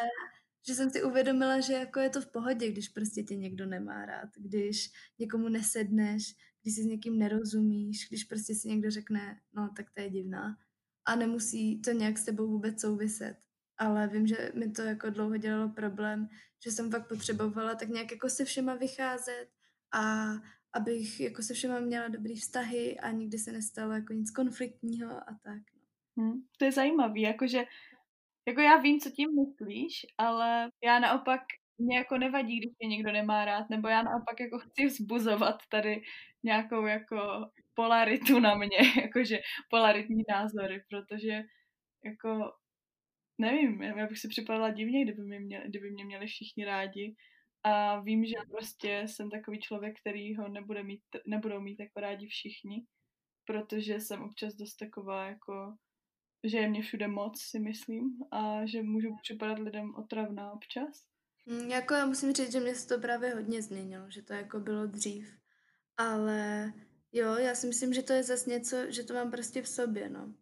že 0.67 0.75
jsem 0.75 0.89
si 0.89 1.03
uvědomila, 1.03 1.59
že 1.59 1.73
jako 1.73 1.99
je 1.99 2.09
to 2.09 2.21
v 2.21 2.31
pohodě, 2.31 2.71
když 2.71 2.89
prostě 2.89 3.23
tě 3.23 3.35
někdo 3.35 3.65
nemá 3.65 4.05
rád, 4.05 4.29
když 4.37 4.91
někomu 5.19 5.49
nesedneš, 5.49 6.35
když 6.61 6.75
si 6.75 6.83
s 6.83 6.85
někým 6.85 7.19
nerozumíš, 7.19 8.07
když 8.09 8.23
prostě 8.23 8.55
si 8.55 8.67
někdo 8.67 8.91
řekne, 8.91 9.39
no 9.53 9.69
tak 9.77 9.91
to 9.91 10.01
je 10.01 10.09
divná. 10.09 10.57
A 11.05 11.15
nemusí 11.15 11.81
to 11.81 11.91
nějak 11.91 12.17
s 12.17 12.25
tebou 12.25 12.47
vůbec 12.47 12.81
souviset. 12.81 13.37
Ale 13.77 14.07
vím, 14.07 14.27
že 14.27 14.51
mi 14.55 14.71
to 14.71 14.81
jako 14.81 15.09
dlouho 15.09 15.37
dělalo 15.37 15.69
problém, 15.69 16.29
že 16.63 16.71
jsem 16.71 16.91
fakt 16.91 17.07
potřebovala 17.07 17.75
tak 17.75 17.89
nějak 17.89 18.11
jako 18.11 18.29
se 18.29 18.45
všema 18.45 18.75
vycházet 18.75 19.47
a 19.93 20.33
abych 20.73 21.19
jako 21.19 21.41
se 21.41 21.53
všema 21.53 21.79
měla 21.79 22.07
dobrý 22.07 22.35
vztahy 22.35 22.99
a 22.99 23.11
nikdy 23.11 23.37
se 23.37 23.51
nestalo 23.51 23.93
jako 23.93 24.13
nic 24.13 24.31
konfliktního 24.31 25.11
a 25.11 25.37
tak. 25.43 25.61
No. 26.17 26.23
Hmm, 26.23 26.41
to 26.57 26.65
je 26.65 26.71
zajímavý, 26.71 27.21
jakože 27.21 27.63
jako 28.47 28.61
já 28.61 28.77
vím, 28.77 28.99
co 28.99 29.09
tím 29.09 29.29
myslíš, 29.35 30.05
ale 30.17 30.69
já 30.83 30.99
naopak 30.99 31.41
mě 31.77 31.97
jako 31.97 32.17
nevadí, 32.17 32.57
když 32.59 32.71
mě 32.79 32.89
někdo 32.89 33.11
nemá 33.11 33.45
rád, 33.45 33.69
nebo 33.69 33.87
já 33.87 34.01
naopak 34.01 34.39
jako 34.39 34.59
chci 34.59 34.85
vzbuzovat 34.85 35.55
tady 35.69 36.01
nějakou 36.43 36.85
jako 36.85 37.17
polaritu 37.73 38.39
na 38.39 38.55
mě, 38.55 38.77
jakože 39.01 39.39
polaritní 39.69 40.23
názory, 40.29 40.83
protože 40.89 41.43
jako 42.05 42.51
nevím, 43.37 43.81
já 43.81 44.07
bych 44.07 44.19
si 44.19 44.27
připadala 44.27 44.71
divně, 44.71 45.03
kdyby 45.03 45.21
mě, 45.21 45.39
měli, 45.39 45.69
kdyby 45.69 45.91
mě 45.91 46.05
měli 46.05 46.27
všichni 46.27 46.65
rádi 46.65 47.15
a 47.63 47.99
vím, 47.99 48.25
že 48.25 48.35
prostě 48.51 49.03
jsem 49.05 49.29
takový 49.29 49.59
člověk, 49.59 49.99
který 49.99 50.35
ho 50.35 50.47
nebude 50.47 50.83
mít, 50.83 51.01
nebudou 51.25 51.59
mít 51.59 51.79
jako 51.79 51.99
rádi 51.99 52.27
všichni, 52.27 52.85
protože 53.45 53.99
jsem 53.99 54.23
občas 54.23 54.55
dost 54.55 54.75
taková 54.75 55.25
jako 55.25 55.75
že 56.43 56.57
je 56.57 56.69
mě 56.69 56.81
všude 56.81 57.07
moc, 57.07 57.41
si 57.41 57.59
myslím, 57.59 58.17
a 58.31 58.65
že 58.65 58.83
můžu 58.83 59.15
připadat 59.23 59.59
lidem 59.59 59.95
otravná 59.95 60.51
občas. 60.51 61.05
Mm, 61.45 61.69
jako 61.69 61.93
já 61.93 62.05
musím 62.05 62.33
říct, 62.33 62.51
že 62.51 62.59
mě 62.59 62.75
se 62.75 62.87
to 62.87 63.01
právě 63.01 63.35
hodně 63.35 63.61
změnilo, 63.61 64.05
že 64.11 64.21
to 64.21 64.33
jako 64.33 64.59
bylo 64.59 64.85
dřív. 64.85 65.37
Ale 65.97 66.73
jo, 67.11 67.35
já 67.35 67.55
si 67.55 67.67
myslím, 67.67 67.93
že 67.93 68.03
to 68.03 68.13
je 68.13 68.23
zase 68.23 68.49
něco, 68.49 68.91
že 68.91 69.03
to 69.03 69.13
mám 69.13 69.31
prostě 69.31 69.61
v 69.61 69.67
sobě, 69.67 70.09
no. 70.09 70.33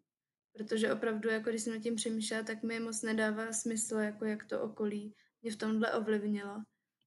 Protože 0.52 0.92
opravdu, 0.92 1.28
jako 1.28 1.50
když 1.50 1.62
jsem 1.62 1.72
nad 1.72 1.82
tím 1.82 1.94
přemýšlela, 1.94 2.42
tak 2.42 2.62
mi 2.62 2.80
moc 2.80 3.02
nedává 3.02 3.52
smysl, 3.52 3.94
jako 3.94 4.24
jak 4.24 4.44
to 4.44 4.62
okolí 4.62 5.14
mě 5.42 5.52
v 5.52 5.56
tomhle 5.56 5.92
ovlivnilo 5.92 6.62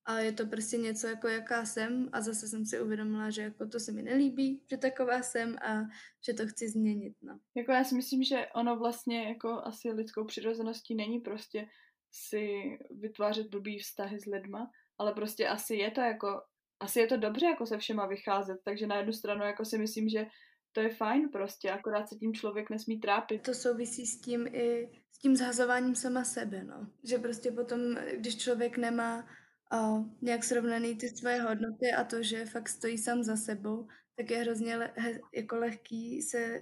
a 0.06 0.20
je 0.20 0.32
to 0.32 0.46
prostě 0.46 0.78
něco 0.78 1.08
jako 1.08 1.28
jaká 1.28 1.66
jsem 1.66 2.10
a 2.12 2.22
zase 2.22 2.48
jsem 2.48 2.66
si 2.66 2.82
uvědomila, 2.82 3.30
že 3.30 3.42
jako 3.42 3.68
to 3.68 3.80
se 3.80 3.92
mi 3.92 4.02
nelíbí, 4.02 4.62
že 4.70 4.78
taková 4.78 5.22
jsem 5.22 5.58
a 5.58 5.82
že 6.26 6.34
to 6.34 6.48
chci 6.48 6.70
změnit, 6.70 7.14
no. 7.22 7.40
Jako 7.56 7.72
já 7.72 7.84
si 7.84 7.96
myslím, 7.96 8.24
že 8.24 8.48
ono 8.56 8.76
vlastně 8.76 9.28
jako 9.28 9.50
asi 9.50 9.92
lidskou 9.92 10.26
přirozeností 10.26 10.96
není 10.96 11.20
prostě 11.20 11.68
si 12.12 12.48
vytvářet 12.92 13.48
blbý 13.48 13.80
vztahy 13.80 14.20
s 14.20 14.26
lidma, 14.26 14.72
ale 14.98 15.14
prostě 15.14 15.48
asi 15.48 15.76
je 15.76 15.92
to 15.92 16.02
jako, 16.02 16.42
asi 16.80 17.00
je 17.00 17.08
to 17.08 17.18
dobře 17.18 17.46
jako 17.46 17.66
se 17.66 17.78
všema 17.78 18.06
vycházet, 18.06 18.58
takže 18.64 18.88
na 18.88 18.98
jednu 18.98 19.14
stranu 19.14 19.44
jako 19.44 19.66
si 19.66 19.78
myslím, 19.78 20.10
že 20.10 20.26
to 20.72 20.82
je 20.82 20.90
fajn 20.90 21.30
prostě, 21.30 21.72
akorát 21.72 22.10
se 22.10 22.16
tím 22.16 22.34
člověk 22.34 22.70
nesmí 22.70 23.00
trápit. 23.00 23.42
To 23.42 23.54
souvisí 23.54 24.06
s 24.06 24.22
tím 24.22 24.48
i 24.48 24.90
s 25.12 25.20
tím 25.20 25.36
zhazováním 25.36 25.96
sama 25.96 26.24
sebe, 26.24 26.64
no. 26.64 26.88
Že 27.04 27.18
prostě 27.18 27.52
potom, 27.52 27.80
když 28.18 28.38
člověk 28.38 28.78
nemá 28.78 29.28
a 29.74 30.06
nějak 30.22 30.44
srovnaný 30.44 30.98
ty 30.98 31.10
svoje 31.10 31.42
hodnoty 31.42 31.92
a 31.92 32.04
to, 32.04 32.24
že 32.24 32.46
fakt 32.46 32.70
stojí 32.70 32.98
sám 32.98 33.24
za 33.24 33.36
sebou, 33.36 33.88
tak 34.16 34.32
je 34.32 34.38
hrozně 34.38 34.76
le, 34.78 34.94
he, 34.96 35.20
jako 35.34 35.56
lehký 35.56 36.22
se 36.22 36.62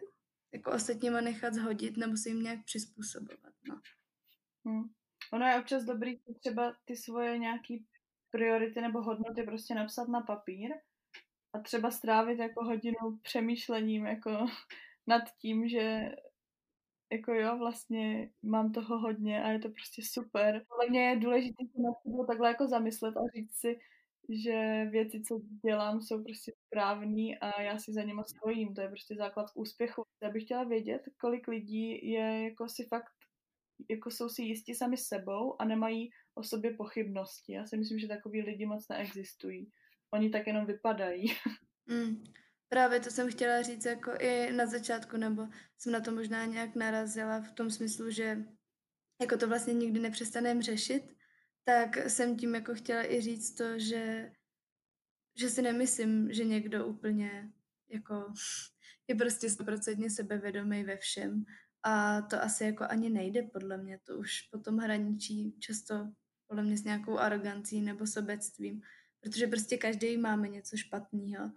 jako 0.53 0.71
ostatníma 0.71 1.21
nechat 1.21 1.53
zhodit 1.53 1.97
nebo 1.97 2.17
se 2.17 2.29
jim 2.29 2.43
nějak 2.43 2.65
přizpůsobovat. 2.65 3.53
No. 3.67 3.81
Hmm. 4.65 4.83
Ono 5.33 5.45
je 5.45 5.59
občas 5.59 5.83
dobrý 5.83 6.19
třeba 6.39 6.75
ty 6.85 6.95
svoje 6.95 7.37
nějaký 7.37 7.85
priority 8.31 8.81
nebo 8.81 9.01
hodnoty 9.01 9.43
prostě 9.43 9.75
napsat 9.75 10.07
na 10.07 10.21
papír 10.21 10.71
a 11.53 11.59
třeba 11.59 11.91
strávit 11.91 12.39
jako 12.39 12.65
hodinu 12.65 13.17
přemýšlením 13.21 14.05
jako 14.05 14.45
nad 15.07 15.23
tím, 15.37 15.67
že 15.67 16.15
jako 17.11 17.33
jo, 17.33 17.57
vlastně 17.57 18.31
mám 18.43 18.71
toho 18.71 18.99
hodně 18.99 19.43
a 19.43 19.49
je 19.49 19.59
to 19.59 19.69
prostě 19.69 20.01
super. 20.05 20.65
Podle 20.67 20.89
mě 20.89 21.09
je 21.09 21.19
důležité 21.19 21.63
se 21.65 21.81
nad 21.81 21.93
sebou 22.03 22.25
takhle 22.25 22.47
jako 22.47 22.67
zamyslet 22.67 23.17
a 23.17 23.21
říct 23.35 23.55
si, 23.55 23.79
že 24.29 24.87
věci, 24.91 25.21
co 25.21 25.41
dělám, 25.65 26.01
jsou 26.01 26.23
prostě 26.23 26.53
správný 26.67 27.37
a 27.37 27.61
já 27.61 27.79
si 27.79 27.93
za 27.93 28.03
něma 28.03 28.23
stojím. 28.23 28.75
To 28.75 28.81
je 28.81 28.87
prostě 28.87 29.15
základ 29.15 29.51
k 29.51 29.57
úspěchu. 29.57 30.03
Já 30.23 30.29
bych 30.29 30.43
chtěla 30.43 30.63
vědět, 30.63 31.01
kolik 31.21 31.47
lidí 31.47 32.11
je 32.11 32.43
jako 32.43 32.69
si 32.69 32.85
fakt, 32.85 33.13
jako 33.89 34.11
jsou 34.11 34.29
si 34.29 34.43
jistí 34.43 34.75
sami 34.75 34.97
sebou 34.97 35.61
a 35.61 35.65
nemají 35.65 36.09
o 36.35 36.43
sobě 36.43 36.73
pochybnosti. 36.73 37.53
Já 37.53 37.65
si 37.65 37.77
myslím, 37.77 37.99
že 37.99 38.07
takový 38.07 38.41
lidi 38.41 38.65
moc 38.65 38.87
neexistují. 38.87 39.71
Oni 40.11 40.29
tak 40.29 40.47
jenom 40.47 40.65
vypadají. 40.65 41.25
Mm. 41.87 42.23
Právě 42.73 42.99
to 42.99 43.09
jsem 43.09 43.31
chtěla 43.31 43.61
říct 43.61 43.85
jako 43.85 44.11
i 44.19 44.51
na 44.51 44.65
začátku, 44.65 45.17
nebo 45.17 45.47
jsem 45.77 45.93
na 45.93 45.99
to 45.99 46.11
možná 46.11 46.45
nějak 46.45 46.75
narazila 46.75 47.41
v 47.41 47.51
tom 47.51 47.71
smyslu, 47.71 48.11
že 48.11 48.45
jako 49.21 49.37
to 49.37 49.47
vlastně 49.47 49.73
nikdy 49.73 49.99
nepřestaneme 49.99 50.61
řešit, 50.61 51.15
tak 51.63 51.97
jsem 52.09 52.37
tím 52.37 52.55
jako 52.55 52.75
chtěla 52.75 53.11
i 53.11 53.21
říct 53.21 53.53
to, 53.53 53.79
že, 53.79 54.31
že 55.39 55.49
si 55.49 55.61
nemyslím, 55.61 56.33
že 56.33 56.43
někdo 56.43 56.87
úplně 56.87 57.51
jako 57.89 58.33
je 59.07 59.15
prostě 59.15 59.49
stoprocentně 59.49 60.09
sebevědomý 60.09 60.83
ve 60.83 60.97
všem 60.97 61.43
a 61.83 62.21
to 62.21 62.41
asi 62.41 62.63
jako 62.63 62.83
ani 62.83 63.09
nejde 63.09 63.43
podle 63.43 63.77
mě, 63.77 63.99
to 64.03 64.17
už 64.17 64.41
potom 64.41 64.77
hraničí 64.77 65.59
často 65.59 66.11
podle 66.47 66.63
mě 66.63 66.77
s 66.77 66.83
nějakou 66.83 67.17
arogancí 67.17 67.81
nebo 67.81 68.07
sobectvím, 68.07 68.81
protože 69.19 69.47
prostě 69.47 69.77
každý 69.77 70.17
máme 70.17 70.47
něco 70.47 70.77
špatného 70.77 71.51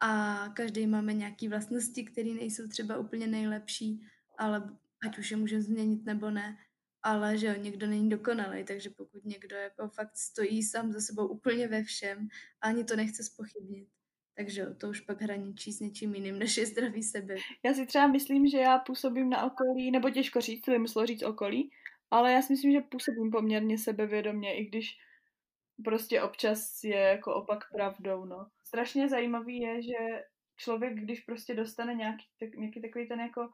a 0.00 0.44
každý 0.48 0.86
máme 0.86 1.12
nějaké 1.12 1.48
vlastnosti, 1.48 2.04
které 2.04 2.30
nejsou 2.30 2.68
třeba 2.68 2.98
úplně 2.98 3.26
nejlepší, 3.26 4.00
ale 4.38 4.70
ať 5.06 5.18
už 5.18 5.30
je 5.30 5.36
můžeme 5.36 5.62
změnit 5.62 6.04
nebo 6.04 6.30
ne, 6.30 6.58
ale 7.02 7.38
že 7.38 7.46
jo, 7.46 7.54
někdo 7.56 7.86
není 7.86 8.08
dokonalý, 8.08 8.64
takže 8.64 8.90
pokud 8.90 9.24
někdo 9.24 9.56
jako 9.56 9.88
fakt 9.88 10.16
stojí 10.16 10.62
sám 10.62 10.92
za 10.92 11.00
sebou 11.00 11.26
úplně 11.26 11.68
ve 11.68 11.82
všem 11.82 12.28
a 12.60 12.68
ani 12.68 12.84
to 12.84 12.96
nechce 12.96 13.24
spochybnit, 13.24 13.88
takže 14.36 14.60
jo, 14.60 14.74
to 14.74 14.88
už 14.88 15.00
pak 15.00 15.22
hraničí 15.22 15.72
s 15.72 15.80
něčím 15.80 16.14
jiným, 16.14 16.38
než 16.38 16.56
je 16.56 16.66
zdraví 16.66 17.02
sebe. 17.02 17.34
Já 17.64 17.74
si 17.74 17.86
třeba 17.86 18.06
myslím, 18.06 18.46
že 18.46 18.58
já 18.58 18.78
působím 18.78 19.30
na 19.30 19.44
okolí, 19.44 19.90
nebo 19.90 20.10
těžko 20.10 20.40
říct, 20.40 20.64
to 20.64 20.70
vymyslo 20.70 21.06
říct 21.06 21.22
okolí, 21.22 21.70
ale 22.10 22.32
já 22.32 22.42
si 22.42 22.52
myslím, 22.52 22.72
že 22.72 22.80
působím 22.80 23.30
poměrně 23.30 23.78
sebevědomě, 23.78 24.56
i 24.56 24.64
když 24.64 24.98
prostě 25.84 26.22
občas 26.22 26.84
je 26.84 26.98
jako 26.98 27.34
opak 27.34 27.64
pravdou, 27.72 28.24
no. 28.24 28.46
Strašně 28.66 29.08
zajímavý 29.08 29.60
je, 29.60 29.82
že 29.82 30.24
člověk, 30.56 30.94
když 30.94 31.20
prostě 31.20 31.54
dostane 31.54 31.94
nějaký, 31.94 32.24
tak, 32.40 32.54
nějaký 32.54 32.82
takový 32.82 33.08
ten 33.08 33.20
jako 33.20 33.48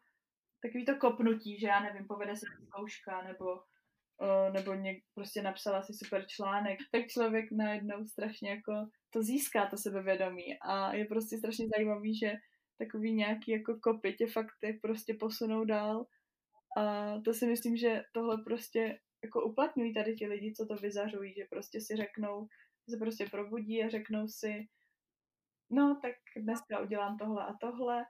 takový 0.62 0.84
to 0.84 0.96
kopnutí, 0.96 1.58
že 1.60 1.66
já 1.66 1.80
nevím, 1.80 2.06
povede 2.06 2.36
se 2.36 2.46
zkouška, 2.66 3.22
nebo 3.22 3.52
uh, 3.54 4.52
nebo 4.52 4.74
něk, 4.74 5.04
prostě 5.14 5.42
napsala 5.42 5.82
si 5.82 5.92
super 5.94 6.26
článek, 6.26 6.78
tak 6.92 7.06
člověk 7.06 7.52
najednou 7.52 8.06
strašně 8.06 8.50
jako 8.50 8.72
to 9.10 9.22
získá, 9.22 9.66
to 9.66 9.76
sebevědomí. 9.76 10.58
A 10.60 10.94
je 10.94 11.04
prostě 11.04 11.38
strašně 11.38 11.66
zajímavý, 11.76 12.16
že 12.16 12.32
takový 12.78 13.12
nějaký 13.14 13.50
jako 13.50 13.78
kopy 13.82 14.12
tě 14.12 14.26
fakt 14.26 14.56
jak 14.62 14.80
prostě 14.80 15.14
posunou 15.14 15.64
dál. 15.64 16.06
A 16.76 17.14
to 17.24 17.34
si 17.34 17.46
myslím, 17.46 17.76
že 17.76 18.02
tohle 18.12 18.38
prostě 18.44 18.98
jako 19.24 19.44
uplatňují 19.44 19.94
tady 19.94 20.14
ti 20.14 20.26
lidi, 20.26 20.52
co 20.54 20.66
to 20.66 20.76
vyzařují, 20.76 21.34
že 21.34 21.44
prostě 21.50 21.80
si 21.80 21.96
řeknou, 21.96 22.48
se 22.90 22.96
prostě 22.96 23.26
probudí 23.30 23.84
a 23.84 23.88
řeknou 23.88 24.28
si, 24.28 24.68
no 25.72 25.98
tak 26.02 26.14
dneska 26.36 26.80
udělám 26.80 27.16
tohle 27.18 27.44
a 27.44 27.52
tohle 27.60 28.04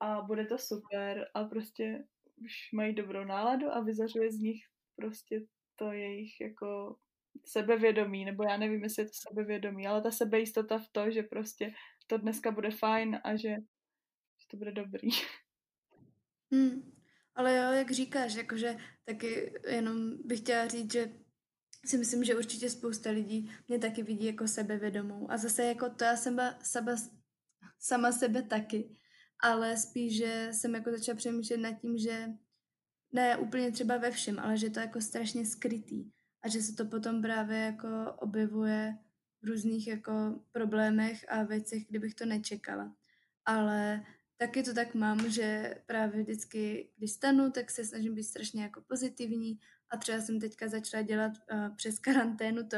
a 0.00 0.22
bude 0.22 0.46
to 0.46 0.58
super 0.58 1.28
a 1.34 1.44
prostě 1.44 2.04
už 2.36 2.52
mají 2.72 2.94
dobrou 2.94 3.24
náladu 3.24 3.66
a 3.70 3.80
vyzařuje 3.80 4.32
z 4.32 4.38
nich 4.38 4.60
prostě 4.96 5.40
to 5.76 5.92
jejich 5.92 6.40
jako 6.40 6.96
sebevědomí, 7.44 8.24
nebo 8.24 8.42
já 8.42 8.56
nevím, 8.56 8.82
jestli 8.82 9.02
je 9.02 9.06
to 9.06 9.12
sebevědomí, 9.28 9.86
ale 9.86 10.02
ta 10.02 10.10
sebejistota 10.10 10.78
v 10.78 10.88
to, 10.92 11.10
že 11.10 11.22
prostě 11.22 11.74
to 12.06 12.18
dneska 12.18 12.50
bude 12.50 12.70
fajn 12.70 13.20
a 13.24 13.36
že, 13.36 13.48
že 14.38 14.46
to 14.50 14.56
bude 14.56 14.72
dobrý. 14.72 15.08
Hmm. 16.52 16.92
Ale 17.34 17.56
jo, 17.56 17.72
jak 17.72 17.90
říkáš, 17.90 18.34
jakože 18.34 18.76
taky 19.04 19.52
jenom 19.68 19.96
bych 20.24 20.38
chtěla 20.38 20.68
říct, 20.68 20.92
že 20.92 21.12
si 21.88 21.98
myslím, 21.98 22.24
že 22.24 22.36
určitě 22.36 22.70
spousta 22.70 23.10
lidí 23.10 23.50
mě 23.68 23.78
taky 23.78 24.02
vidí 24.02 24.26
jako 24.26 24.48
sebevědomou. 24.48 25.30
A 25.30 25.36
zase 25.36 25.64
jako 25.64 25.90
to 25.90 26.04
já 26.04 26.16
jsem 26.16 26.40
sama, 26.62 26.96
sama 27.78 28.12
sebe 28.12 28.42
taky 28.42 28.96
ale 29.44 29.76
spíš, 29.76 30.16
že 30.16 30.48
jsem 30.52 30.74
jako 30.74 30.90
začala 30.90 31.16
přemýšlet 31.16 31.56
nad 31.56 31.72
tím, 31.72 31.98
že 31.98 32.28
ne 33.12 33.36
úplně 33.36 33.72
třeba 33.72 33.96
ve 33.96 34.10
všem, 34.10 34.38
ale 34.38 34.56
že 34.56 34.70
to 34.70 34.80
je 34.80 34.86
jako 34.86 35.00
strašně 35.00 35.46
skrytý 35.46 36.10
a 36.42 36.48
že 36.48 36.62
se 36.62 36.74
to 36.74 36.84
potom 36.84 37.22
právě 37.22 37.58
jako 37.58 37.88
objevuje 38.18 38.98
v 39.42 39.46
různých 39.46 39.86
jako 39.86 40.40
problémech 40.52 41.24
a 41.28 41.42
věcech, 41.42 41.86
kdybych 41.88 42.14
to 42.14 42.26
nečekala. 42.26 42.96
Ale 43.44 44.04
taky 44.36 44.62
to 44.62 44.74
tak 44.74 44.94
mám, 44.94 45.30
že 45.30 45.74
právě 45.86 46.22
vždycky, 46.22 46.90
když 46.96 47.12
stanu, 47.12 47.50
tak 47.50 47.70
se 47.70 47.84
snažím 47.84 48.14
být 48.14 48.24
strašně 48.24 48.62
jako 48.62 48.80
pozitivní 48.80 49.58
a 49.90 49.96
třeba 49.96 50.20
jsem 50.20 50.40
teďka 50.40 50.68
začala 50.68 51.02
dělat 51.02 51.32
uh, 51.52 51.76
přes 51.76 51.98
karanténu 51.98 52.68
to, 52.68 52.76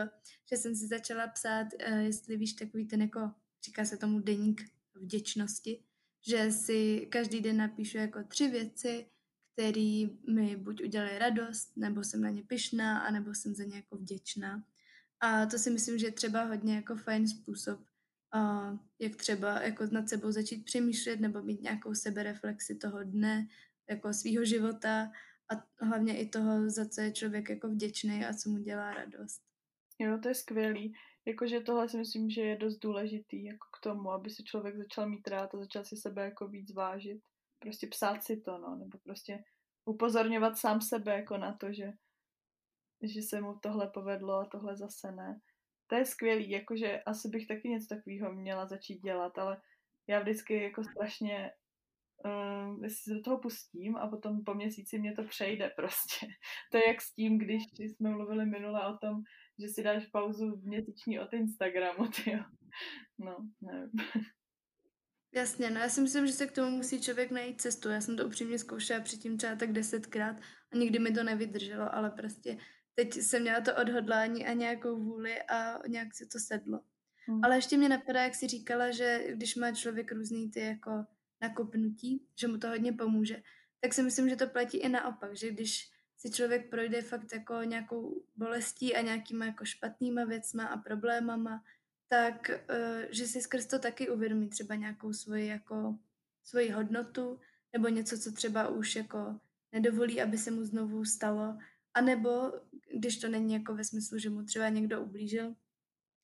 že 0.50 0.56
jsem 0.56 0.74
si 0.74 0.86
začala 0.86 1.26
psát, 1.26 1.66
uh, 1.88 1.98
jestli 1.98 2.36
víš, 2.36 2.52
takový 2.52 2.86
ten 2.86 3.02
jako, 3.02 3.30
říká 3.64 3.84
se 3.84 3.96
tomu 3.96 4.20
deník 4.20 4.62
vděčnosti, 4.94 5.84
že 6.28 6.52
si 6.52 7.06
každý 7.10 7.40
den 7.40 7.56
napíšu 7.56 7.98
jako 7.98 8.24
tři 8.24 8.48
věci, 8.48 9.06
které 9.52 10.06
mi 10.28 10.56
buď 10.56 10.82
udělají 10.82 11.18
radost, 11.18 11.76
nebo 11.76 12.04
jsem 12.04 12.20
na 12.20 12.30
ně 12.30 12.42
pyšná, 12.42 12.98
anebo 12.98 13.34
jsem 13.34 13.54
za 13.54 13.64
ně 13.64 13.76
jako 13.76 13.96
vděčná. 13.96 14.64
A 15.20 15.46
to 15.46 15.58
si 15.58 15.70
myslím, 15.70 15.98
že 15.98 16.06
je 16.06 16.12
třeba 16.12 16.44
hodně 16.44 16.74
jako 16.74 16.96
fajn 16.96 17.28
způsob, 17.28 17.80
uh, 18.34 18.78
jak 18.98 19.16
třeba 19.16 19.62
jako 19.62 19.86
nad 19.90 20.08
sebou 20.08 20.30
začít 20.30 20.64
přemýšlet 20.64 21.20
nebo 21.20 21.42
mít 21.42 21.62
nějakou 21.62 21.94
sebereflexi 21.94 22.74
toho 22.74 23.02
dne, 23.02 23.48
jako 23.90 24.12
svého 24.12 24.44
života 24.44 25.12
a 25.50 25.84
hlavně 25.84 26.18
i 26.18 26.28
toho, 26.28 26.70
za 26.70 26.88
co 26.88 27.00
je 27.00 27.12
člověk 27.12 27.50
jako 27.50 27.68
vděčný 27.68 28.24
a 28.24 28.34
co 28.34 28.50
mu 28.50 28.58
dělá 28.58 28.94
radost. 28.94 29.42
Jo, 29.98 30.18
to 30.22 30.28
je 30.28 30.34
skvělý. 30.34 30.94
Jakože 31.24 31.60
tohle 31.60 31.88
si 31.88 31.96
myslím, 31.96 32.30
že 32.30 32.42
je 32.42 32.56
dost 32.56 32.78
důležitý 32.78 33.44
jako 33.44 33.66
k 33.78 33.82
tomu, 33.82 34.10
aby 34.10 34.30
se 34.30 34.42
člověk 34.42 34.76
začal 34.76 35.08
mít 35.08 35.28
rád 35.28 35.54
a 35.54 35.58
začal 35.58 35.84
si 35.84 35.96
sebe 35.96 36.24
jako 36.24 36.48
víc 36.48 36.74
vážit. 36.74 37.22
Prostě 37.58 37.86
psát 37.86 38.24
si 38.24 38.40
to, 38.40 38.58
no, 38.58 38.76
nebo 38.76 38.98
prostě 38.98 39.44
upozorňovat 39.84 40.58
sám 40.58 40.80
sebe 40.80 41.12
jako 41.12 41.36
na 41.36 41.52
to, 41.52 41.72
že, 41.72 41.92
že 43.02 43.22
se 43.22 43.40
mu 43.40 43.58
tohle 43.58 43.90
povedlo 43.90 44.34
a 44.34 44.44
tohle 44.44 44.76
zase 44.76 45.12
ne. 45.12 45.40
To 45.86 45.94
je 45.94 46.04
skvělý, 46.04 46.50
jakože 46.50 47.02
asi 47.06 47.28
bych 47.28 47.46
taky 47.46 47.68
něco 47.68 47.86
takového 47.88 48.32
měla 48.32 48.66
začít 48.66 48.98
dělat, 48.98 49.38
ale 49.38 49.62
já 50.06 50.20
vždycky 50.20 50.62
jako 50.62 50.84
strašně 50.84 51.52
um, 52.24 52.84
jestli 52.84 53.02
se 53.02 53.14
do 53.14 53.22
toho 53.22 53.38
pustím 53.38 53.96
a 53.96 54.08
potom 54.08 54.44
po 54.44 54.54
měsíci 54.54 54.98
mě 54.98 55.12
to 55.12 55.24
přejde 55.24 55.70
prostě. 55.76 56.26
To 56.72 56.76
je 56.76 56.88
jak 56.88 57.02
s 57.02 57.14
tím, 57.14 57.38
když 57.38 57.62
jsme 57.78 58.10
mluvili 58.10 58.46
minule 58.46 58.86
o 58.86 58.98
tom, 58.98 59.22
že 59.60 59.68
si 59.68 59.82
dáš 59.82 60.06
pauzu 60.06 60.56
měsíční 60.62 61.20
od 61.20 61.32
Instagramu, 61.32 62.08
ty 62.24 62.38
No, 63.18 63.36
nevím. 63.60 63.90
Jasně, 65.34 65.70
no 65.70 65.80
já 65.80 65.88
si 65.88 66.00
myslím, 66.00 66.26
že 66.26 66.32
se 66.32 66.46
k 66.46 66.52
tomu 66.52 66.76
musí 66.76 67.00
člověk 67.00 67.30
najít 67.30 67.60
cestu. 67.60 67.88
Já 67.88 68.00
jsem 68.00 68.16
to 68.16 68.26
upřímně 68.26 68.58
zkoušela 68.58 69.00
předtím 69.00 69.36
třeba 69.36 69.56
tak 69.56 69.72
desetkrát 69.72 70.36
a 70.72 70.76
nikdy 70.76 70.98
mi 70.98 71.12
to 71.12 71.24
nevydrželo, 71.24 71.94
ale 71.94 72.10
prostě 72.10 72.58
teď 72.94 73.14
jsem 73.14 73.42
měla 73.42 73.60
to 73.60 73.76
odhodlání 73.76 74.46
a 74.46 74.52
nějakou 74.52 74.96
vůli 75.02 75.42
a 75.42 75.88
nějak 75.88 76.14
si 76.14 76.26
to 76.26 76.38
sedlo. 76.38 76.80
Hmm. 77.28 77.44
Ale 77.44 77.56
ještě 77.56 77.76
mě 77.76 77.88
napadá, 77.88 78.22
jak 78.22 78.34
jsi 78.34 78.48
říkala, 78.48 78.90
že 78.90 79.24
když 79.28 79.56
má 79.56 79.72
člověk 79.72 80.12
různý 80.12 80.50
ty 80.50 80.60
jako 80.60 80.90
nakopnutí, 81.40 82.26
že 82.36 82.48
mu 82.48 82.58
to 82.58 82.68
hodně 82.68 82.92
pomůže, 82.92 83.42
tak 83.80 83.94
si 83.94 84.02
myslím, 84.02 84.28
že 84.28 84.36
to 84.36 84.46
platí 84.46 84.78
i 84.78 84.88
naopak, 84.88 85.36
že 85.36 85.50
když 85.50 85.90
si 86.18 86.30
člověk 86.30 86.70
projde 86.70 87.02
fakt 87.02 87.32
jako 87.32 87.62
nějakou 87.62 88.24
bolestí 88.36 88.96
a 88.96 89.02
nějakýma 89.02 89.44
jako 89.44 89.64
špatnýma 89.64 90.24
věcma 90.24 90.66
a 90.66 90.76
problémama, 90.76 91.64
tak 92.08 92.50
eh, 92.50 93.08
že 93.10 93.26
si 93.26 93.42
skrz 93.42 93.66
to 93.66 93.78
taky 93.78 94.10
uvědomí 94.10 94.48
třeba 94.48 94.74
nějakou 94.74 95.12
svoji 95.12 95.46
jako 95.46 95.98
svoji 96.44 96.70
hodnotu 96.70 97.40
nebo 97.72 97.88
něco, 97.88 98.18
co 98.18 98.32
třeba 98.32 98.68
už 98.68 98.96
jako 98.96 99.40
nedovolí, 99.72 100.22
aby 100.22 100.38
se 100.38 100.50
mu 100.50 100.64
znovu 100.64 101.04
stalo, 101.04 101.58
a 101.94 102.00
nebo 102.00 102.52
když 102.94 103.18
to 103.18 103.28
není 103.28 103.54
jako 103.54 103.74
ve 103.74 103.84
smyslu, 103.84 104.18
že 104.18 104.30
mu 104.30 104.44
třeba 104.44 104.68
někdo 104.68 105.02
ublížil, 105.02 105.54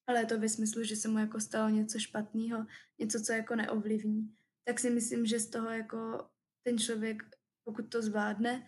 ale 0.07 0.21
je 0.21 0.27
to 0.27 0.39
ve 0.39 0.49
smyslu, 0.49 0.85
že 0.85 0.97
se 0.97 1.09
mu 1.09 1.19
jako 1.19 1.41
stalo 1.41 1.69
něco 1.69 1.99
špatného, 1.99 2.67
něco, 2.99 3.21
co 3.21 3.33
jako 3.33 3.57
neovlivní, 3.57 4.35
tak 4.65 4.81
si 4.81 4.91
myslím, 4.91 5.27
že 5.27 5.41
z 5.41 5.51
toho 5.51 5.71
jako 5.71 6.29
ten 6.63 6.79
člověk, 6.79 7.23
pokud 7.65 7.83
to 7.83 8.03
zvládne, 8.03 8.67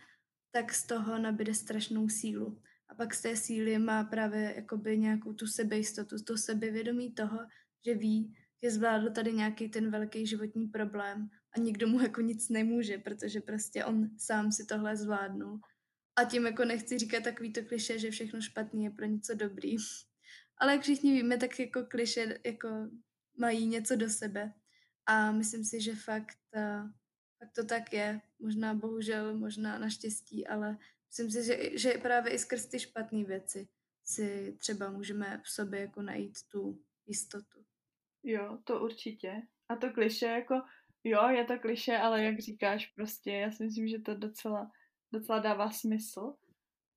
tak 0.51 0.75
z 0.75 0.87
toho 0.87 1.19
nabíde 1.19 1.55
strašnou 1.55 2.09
sílu. 2.09 2.63
A 2.89 2.95
pak 2.95 3.15
z 3.15 3.23
té 3.23 3.37
síly 3.37 3.79
má 3.79 4.05
právě 4.05 4.53
jakoby 4.57 4.99
nějakou 4.99 5.33
tu 5.33 5.47
sebejistotu, 5.47 6.17
to 6.27 6.39
sebevědomí 6.39 7.15
toho, 7.15 7.39
že 7.87 7.95
ví, 7.95 8.35
že 8.63 8.71
zvládl 8.71 9.11
tady 9.11 9.33
nějaký 9.33 9.69
ten 9.69 9.91
velký 9.91 10.27
životní 10.27 10.67
problém 10.67 11.29
a 11.57 11.61
nikdo 11.61 11.89
mu 11.89 12.01
jako 12.01 12.21
nic 12.21 12.49
nemůže, 12.49 12.99
protože 12.99 13.41
prostě 13.41 13.85
on 13.85 14.11
sám 14.19 14.53
si 14.53 14.67
tohle 14.67 14.97
zvládnul. 14.97 15.61
A 16.17 16.25
tím 16.25 16.47
jako 16.47 16.65
nechci 16.65 16.99
říkat 16.99 17.25
takový 17.25 17.53
to 17.53 17.65
kliše, 17.65 17.99
že 17.99 18.11
všechno 18.11 18.41
špatný 18.41 18.85
je 18.85 18.91
pro 18.91 19.07
něco 19.07 19.35
dobrý. 19.35 19.77
Ale 20.59 20.73
jak 20.73 20.83
všichni 20.83 21.13
víme, 21.13 21.37
tak 21.37 21.61
jako 21.61 21.85
kliše 21.85 22.39
jako 22.47 22.69
mají 23.39 23.67
něco 23.67 23.97
do 23.97 24.11
sebe. 24.11 24.53
A 25.07 25.33
myslím 25.33 25.65
si, 25.65 25.81
že 25.81 25.95
fakt 25.95 26.39
eh, 26.55 26.83
tak 27.45 27.53
to 27.53 27.65
tak 27.65 27.93
je. 27.93 28.21
Možná 28.39 28.75
bohužel, 28.75 29.39
možná 29.39 29.79
naštěstí, 29.79 30.47
ale 30.47 30.79
myslím 31.09 31.31
si, 31.31 31.45
že, 31.45 31.79
že 31.79 31.99
právě 31.99 32.33
i 32.33 32.39
skrz 32.39 32.67
ty 32.67 32.81
špatné 32.81 33.25
věci 33.25 33.69
si 34.05 34.57
třeba 34.59 34.91
můžeme 34.91 35.41
v 35.45 35.51
sobě 35.51 35.81
jako 35.81 36.03
najít 36.03 36.39
tu 36.53 36.79
jistotu. 37.07 37.65
Jo, 38.23 38.59
to 38.65 38.81
určitě. 38.81 39.43
A 39.69 39.75
A 39.75 39.77
to 39.77 39.91
kliše 39.93 40.27
jako, 40.27 40.55
jo, 41.05 41.29
je 41.29 41.45
to 41.45 41.59
kliše, 41.59 41.99
ale 41.99 42.25
jak 42.25 42.41
říkáš 42.41 42.87
prostě, 42.87 43.33
já 43.33 43.51
si 43.51 43.65
myslím, 43.65 43.89
že 43.89 43.99
to 43.99 44.15
docela, 44.15 44.71
docela 45.13 45.39
dává 45.39 45.71
smysl. 45.71 46.35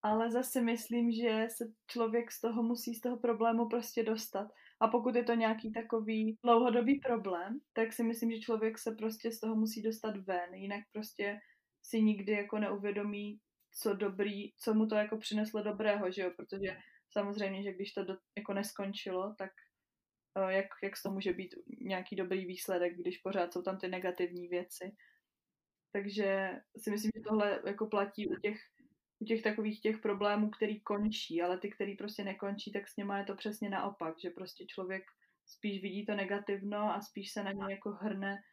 Ale 0.01 0.31
zase 0.31 0.61
myslím, 0.61 1.11
že 1.11 1.47
se 1.49 1.65
člověk 1.87 2.31
z 2.31 2.41
toho 2.41 2.63
musí 2.63 2.95
z 2.95 3.01
toho 3.01 3.17
problému 3.17 3.69
prostě 3.69 4.03
dostat. 4.03 4.51
A 4.79 4.87
pokud 4.87 5.15
je 5.15 5.23
to 5.23 5.33
nějaký 5.33 5.71
takový 5.71 6.37
dlouhodobý 6.43 6.99
problém, 6.99 7.59
tak 7.73 7.93
si 7.93 8.03
myslím, 8.03 8.31
že 8.31 8.39
člověk 8.39 8.77
se 8.77 8.91
prostě 8.91 9.31
z 9.31 9.39
toho 9.39 9.55
musí 9.55 9.81
dostat 9.81 10.17
ven. 10.17 10.53
Jinak 10.53 10.83
prostě 10.93 11.39
si 11.83 12.01
nikdy 12.01 12.31
jako 12.31 12.59
neuvědomí, 12.59 13.39
co 13.71 13.93
dobrý, 13.93 14.53
co 14.57 14.73
mu 14.73 14.87
to 14.87 14.95
jako 14.95 15.17
přineslo 15.17 15.63
dobrého, 15.63 16.11
že 16.11 16.21
jo, 16.21 16.31
protože 16.37 16.77
samozřejmě, 17.09 17.63
že 17.63 17.73
když 17.73 17.93
to 17.93 18.03
do, 18.03 18.17
jako 18.37 18.53
neskončilo, 18.53 19.35
tak 19.37 19.51
uh, 20.37 20.49
jak, 20.49 20.65
jak 20.83 20.93
to 21.03 21.11
může 21.11 21.33
být 21.33 21.55
nějaký 21.81 22.15
dobrý 22.15 22.45
výsledek, 22.45 22.97
když 22.97 23.17
pořád 23.17 23.53
jsou 23.53 23.61
tam 23.61 23.77
ty 23.77 23.87
negativní 23.87 24.47
věci. 24.47 24.91
Takže 25.91 26.51
si 26.77 26.91
myslím, 26.91 27.11
že 27.15 27.21
tohle 27.21 27.61
jako 27.65 27.87
platí 27.87 28.27
u 28.27 28.35
těch, 28.35 28.59
u 29.19 29.25
těch 29.25 29.41
takových 29.41 29.81
těch 29.81 29.97
problémů, 29.97 30.49
který 30.49 30.79
končí, 30.79 31.41
ale 31.41 31.57
ty, 31.57 31.69
který 31.69 31.95
prostě 31.95 32.23
nekončí, 32.23 32.71
tak 32.71 32.87
s 32.87 32.97
něma 32.97 33.17
je 33.17 33.25
to 33.25 33.35
přesně 33.35 33.69
naopak, 33.69 34.19
že 34.19 34.29
prostě 34.29 34.65
člověk 34.65 35.03
spíš 35.45 35.81
vidí 35.81 36.05
to 36.05 36.15
negativno 36.15 36.77
a 36.77 37.01
spíš 37.01 37.31
se 37.31 37.43
na 37.43 37.51
ně 37.51 37.63
jako 37.69 37.91
hrne 37.91 38.43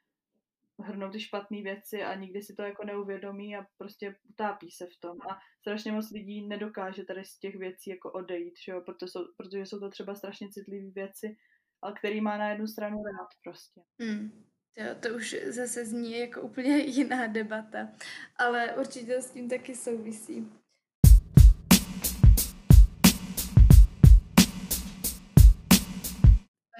hrnou 0.78 1.10
ty 1.10 1.20
špatné 1.20 1.62
věci 1.62 2.02
a 2.02 2.14
nikdy 2.14 2.42
si 2.42 2.54
to 2.54 2.62
jako 2.62 2.84
neuvědomí 2.84 3.56
a 3.56 3.66
prostě 3.78 4.16
utápí 4.30 4.70
se 4.70 4.86
v 4.86 5.00
tom. 5.00 5.18
A 5.30 5.38
strašně 5.60 5.92
moc 5.92 6.10
lidí 6.10 6.46
nedokáže 6.46 7.04
tady 7.04 7.24
z 7.24 7.38
těch 7.38 7.56
věcí 7.56 7.90
jako 7.90 8.12
odejít, 8.12 8.54
že 8.64 8.72
jo? 8.72 8.80
Protože, 8.80 9.10
jsou, 9.10 9.24
protože 9.36 9.66
jsou 9.66 9.80
to 9.80 9.90
třeba 9.90 10.14
strašně 10.14 10.48
citlivé 10.48 10.90
věci, 10.90 11.36
ale 11.82 11.94
který 11.98 12.20
má 12.20 12.38
na 12.38 12.50
jednu 12.50 12.66
stranu 12.66 13.02
rád 13.04 13.28
prostě. 13.42 13.80
Hmm. 14.00 14.44
Jo, 14.76 14.94
to 15.00 15.08
už 15.08 15.36
zase 15.46 15.86
zní 15.86 16.18
jako 16.18 16.40
úplně 16.40 16.76
jiná 16.84 17.26
debata, 17.26 17.88
ale 18.36 18.76
určitě 18.76 19.22
s 19.22 19.30
tím 19.30 19.48
taky 19.48 19.76
souvisí. 19.76 20.48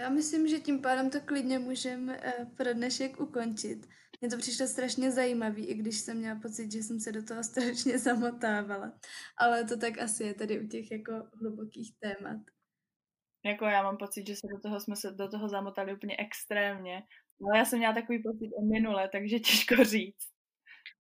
Já 0.01 0.11
myslím, 0.11 0.49
že 0.49 0.61
tím 0.61 0.83
pádem 0.83 1.11
to 1.11 1.21
klidně 1.21 1.59
můžeme 1.59 2.21
eh, 2.23 2.47
pro 2.57 2.75
dnešek 2.75 3.21
ukončit. 3.21 3.89
Mně 4.21 4.31
to 4.31 4.39
přišlo 4.39 4.67
strašně 4.67 5.11
zajímavý, 5.11 5.67
i 5.67 5.75
když 5.75 5.99
jsem 5.99 6.17
měla 6.17 6.41
pocit, 6.41 6.73
že 6.73 6.83
jsem 6.83 7.01
se 7.01 7.13
do 7.13 7.23
toho 7.23 7.45
strašně 7.51 7.99
zamotávala. 7.99 8.93
Ale 9.39 9.65
to 9.65 9.77
tak 9.77 9.99
asi 9.99 10.25
je 10.25 10.35
tady 10.35 10.61
u 10.61 10.69
těch 10.69 10.91
jako 10.91 11.13
hlubokých 11.41 11.95
témat. 11.99 12.41
Jako 13.45 13.65
já 13.65 13.83
mám 13.83 13.97
pocit, 13.97 14.27
že 14.27 14.35
se 14.35 14.47
do 14.55 14.61
toho 14.61 14.81
jsme 14.81 14.97
se 14.97 15.11
do 15.11 15.29
toho 15.29 15.49
zamotali 15.49 15.95
úplně 15.95 16.17
extrémně. 16.19 17.03
Ale 17.43 17.59
já 17.59 17.65
jsem 17.65 17.79
měla 17.79 17.95
takový 17.95 18.23
pocit 18.23 18.51
o 18.57 18.63
minule, 18.63 19.09
takže 19.13 19.39
těžko 19.39 19.85
říct. 19.85 20.29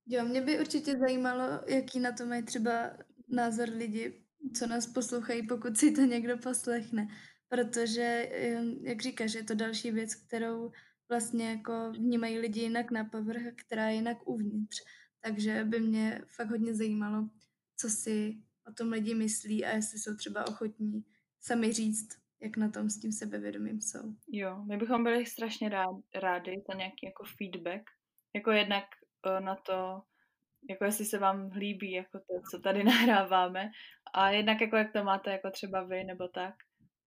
Jo, 0.06 0.24
mě 0.24 0.40
by 0.40 0.60
určitě 0.60 0.98
zajímalo, 0.98 1.60
jaký 1.68 2.00
na 2.00 2.12
to 2.12 2.26
mají 2.26 2.42
třeba 2.42 2.90
názor 3.28 3.68
lidi, 3.68 4.24
co 4.56 4.66
nás 4.66 4.86
poslouchají, 4.86 5.46
pokud 5.46 5.76
si 5.76 5.92
to 5.92 6.00
někdo 6.00 6.38
poslechne 6.38 7.08
protože, 7.54 8.30
jak 8.82 9.02
říkáš, 9.02 9.34
je 9.34 9.44
to 9.44 9.54
další 9.54 9.90
věc, 9.90 10.14
kterou 10.14 10.72
vlastně 11.08 11.50
jako 11.50 11.92
vnímají 11.92 12.38
lidi 12.38 12.60
jinak 12.60 12.90
na 12.90 13.04
povrch, 13.04 13.42
která 13.56 13.88
je 13.88 13.94
jinak 13.94 14.28
uvnitř. 14.28 14.76
Takže 15.20 15.64
by 15.64 15.80
mě 15.80 16.22
fakt 16.36 16.50
hodně 16.50 16.74
zajímalo, 16.74 17.28
co 17.76 17.90
si 17.90 18.42
o 18.70 18.72
tom 18.72 18.88
lidi 18.88 19.14
myslí 19.14 19.64
a 19.64 19.76
jestli 19.76 19.98
jsou 19.98 20.16
třeba 20.16 20.48
ochotní 20.48 21.04
sami 21.40 21.72
říct, 21.72 22.08
jak 22.44 22.56
na 22.56 22.70
tom 22.70 22.90
s 22.90 23.00
tím 23.00 23.12
sebevědomím 23.12 23.80
jsou. 23.80 24.14
Jo, 24.32 24.64
my 24.64 24.76
bychom 24.76 25.04
byli 25.04 25.26
strašně 25.26 25.68
rád, 25.68 25.96
rádi 26.14 26.62
za 26.68 26.74
nějaký 26.74 27.06
jako 27.06 27.24
feedback, 27.38 27.82
jako 28.34 28.50
jednak 28.50 28.84
uh, 29.26 29.40
na 29.44 29.56
to, 29.56 30.02
jako 30.70 30.84
jestli 30.84 31.04
se 31.04 31.18
vám 31.18 31.50
líbí 31.50 31.92
jako 31.92 32.18
to, 32.18 32.34
co 32.50 32.58
tady 32.58 32.84
nahráváme 32.84 33.70
a 34.14 34.30
jednak 34.30 34.60
jako 34.60 34.76
jak 34.76 34.92
to 34.92 35.04
máte 35.04 35.30
jako 35.30 35.50
třeba 35.50 35.84
vy 35.84 36.04
nebo 36.04 36.28
tak 36.28 36.54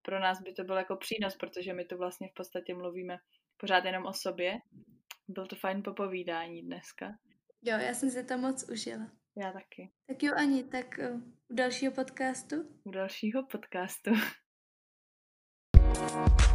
pro 0.02 0.20
nás 0.20 0.42
by 0.42 0.54
to 0.54 0.64
byl 0.64 0.78
jako 0.78 0.96
přínos, 0.96 1.36
protože 1.36 1.74
my 1.74 1.86
tu 1.86 1.98
vlastně 1.98 2.28
v 2.28 2.34
podstatě 2.34 2.76
mluvíme 2.76 3.18
pořád 3.58 3.86
jenom 3.86 4.06
o 4.06 4.14
sobě. 4.14 4.60
Byl 5.28 5.48
to 5.48 5.56
fajn 5.56 5.84
popovídání 5.84 6.62
dneska. 6.62 7.06
Jo, 7.62 7.78
já 7.78 7.94
jsem 7.94 8.10
si 8.10 8.24
to 8.24 8.38
moc 8.38 8.70
užila. 8.70 9.12
Já 9.38 9.52
taky. 9.52 9.92
Tak 10.08 10.24
jo, 10.24 10.34
Ani, 10.36 10.64
tak 10.64 11.00
uh, 11.00 11.22
u 11.50 11.56
dalšího 11.56 11.92
podcastu? 11.92 12.56
U 12.84 12.92
dalšího 12.92 13.44
podcastu. 13.44 14.12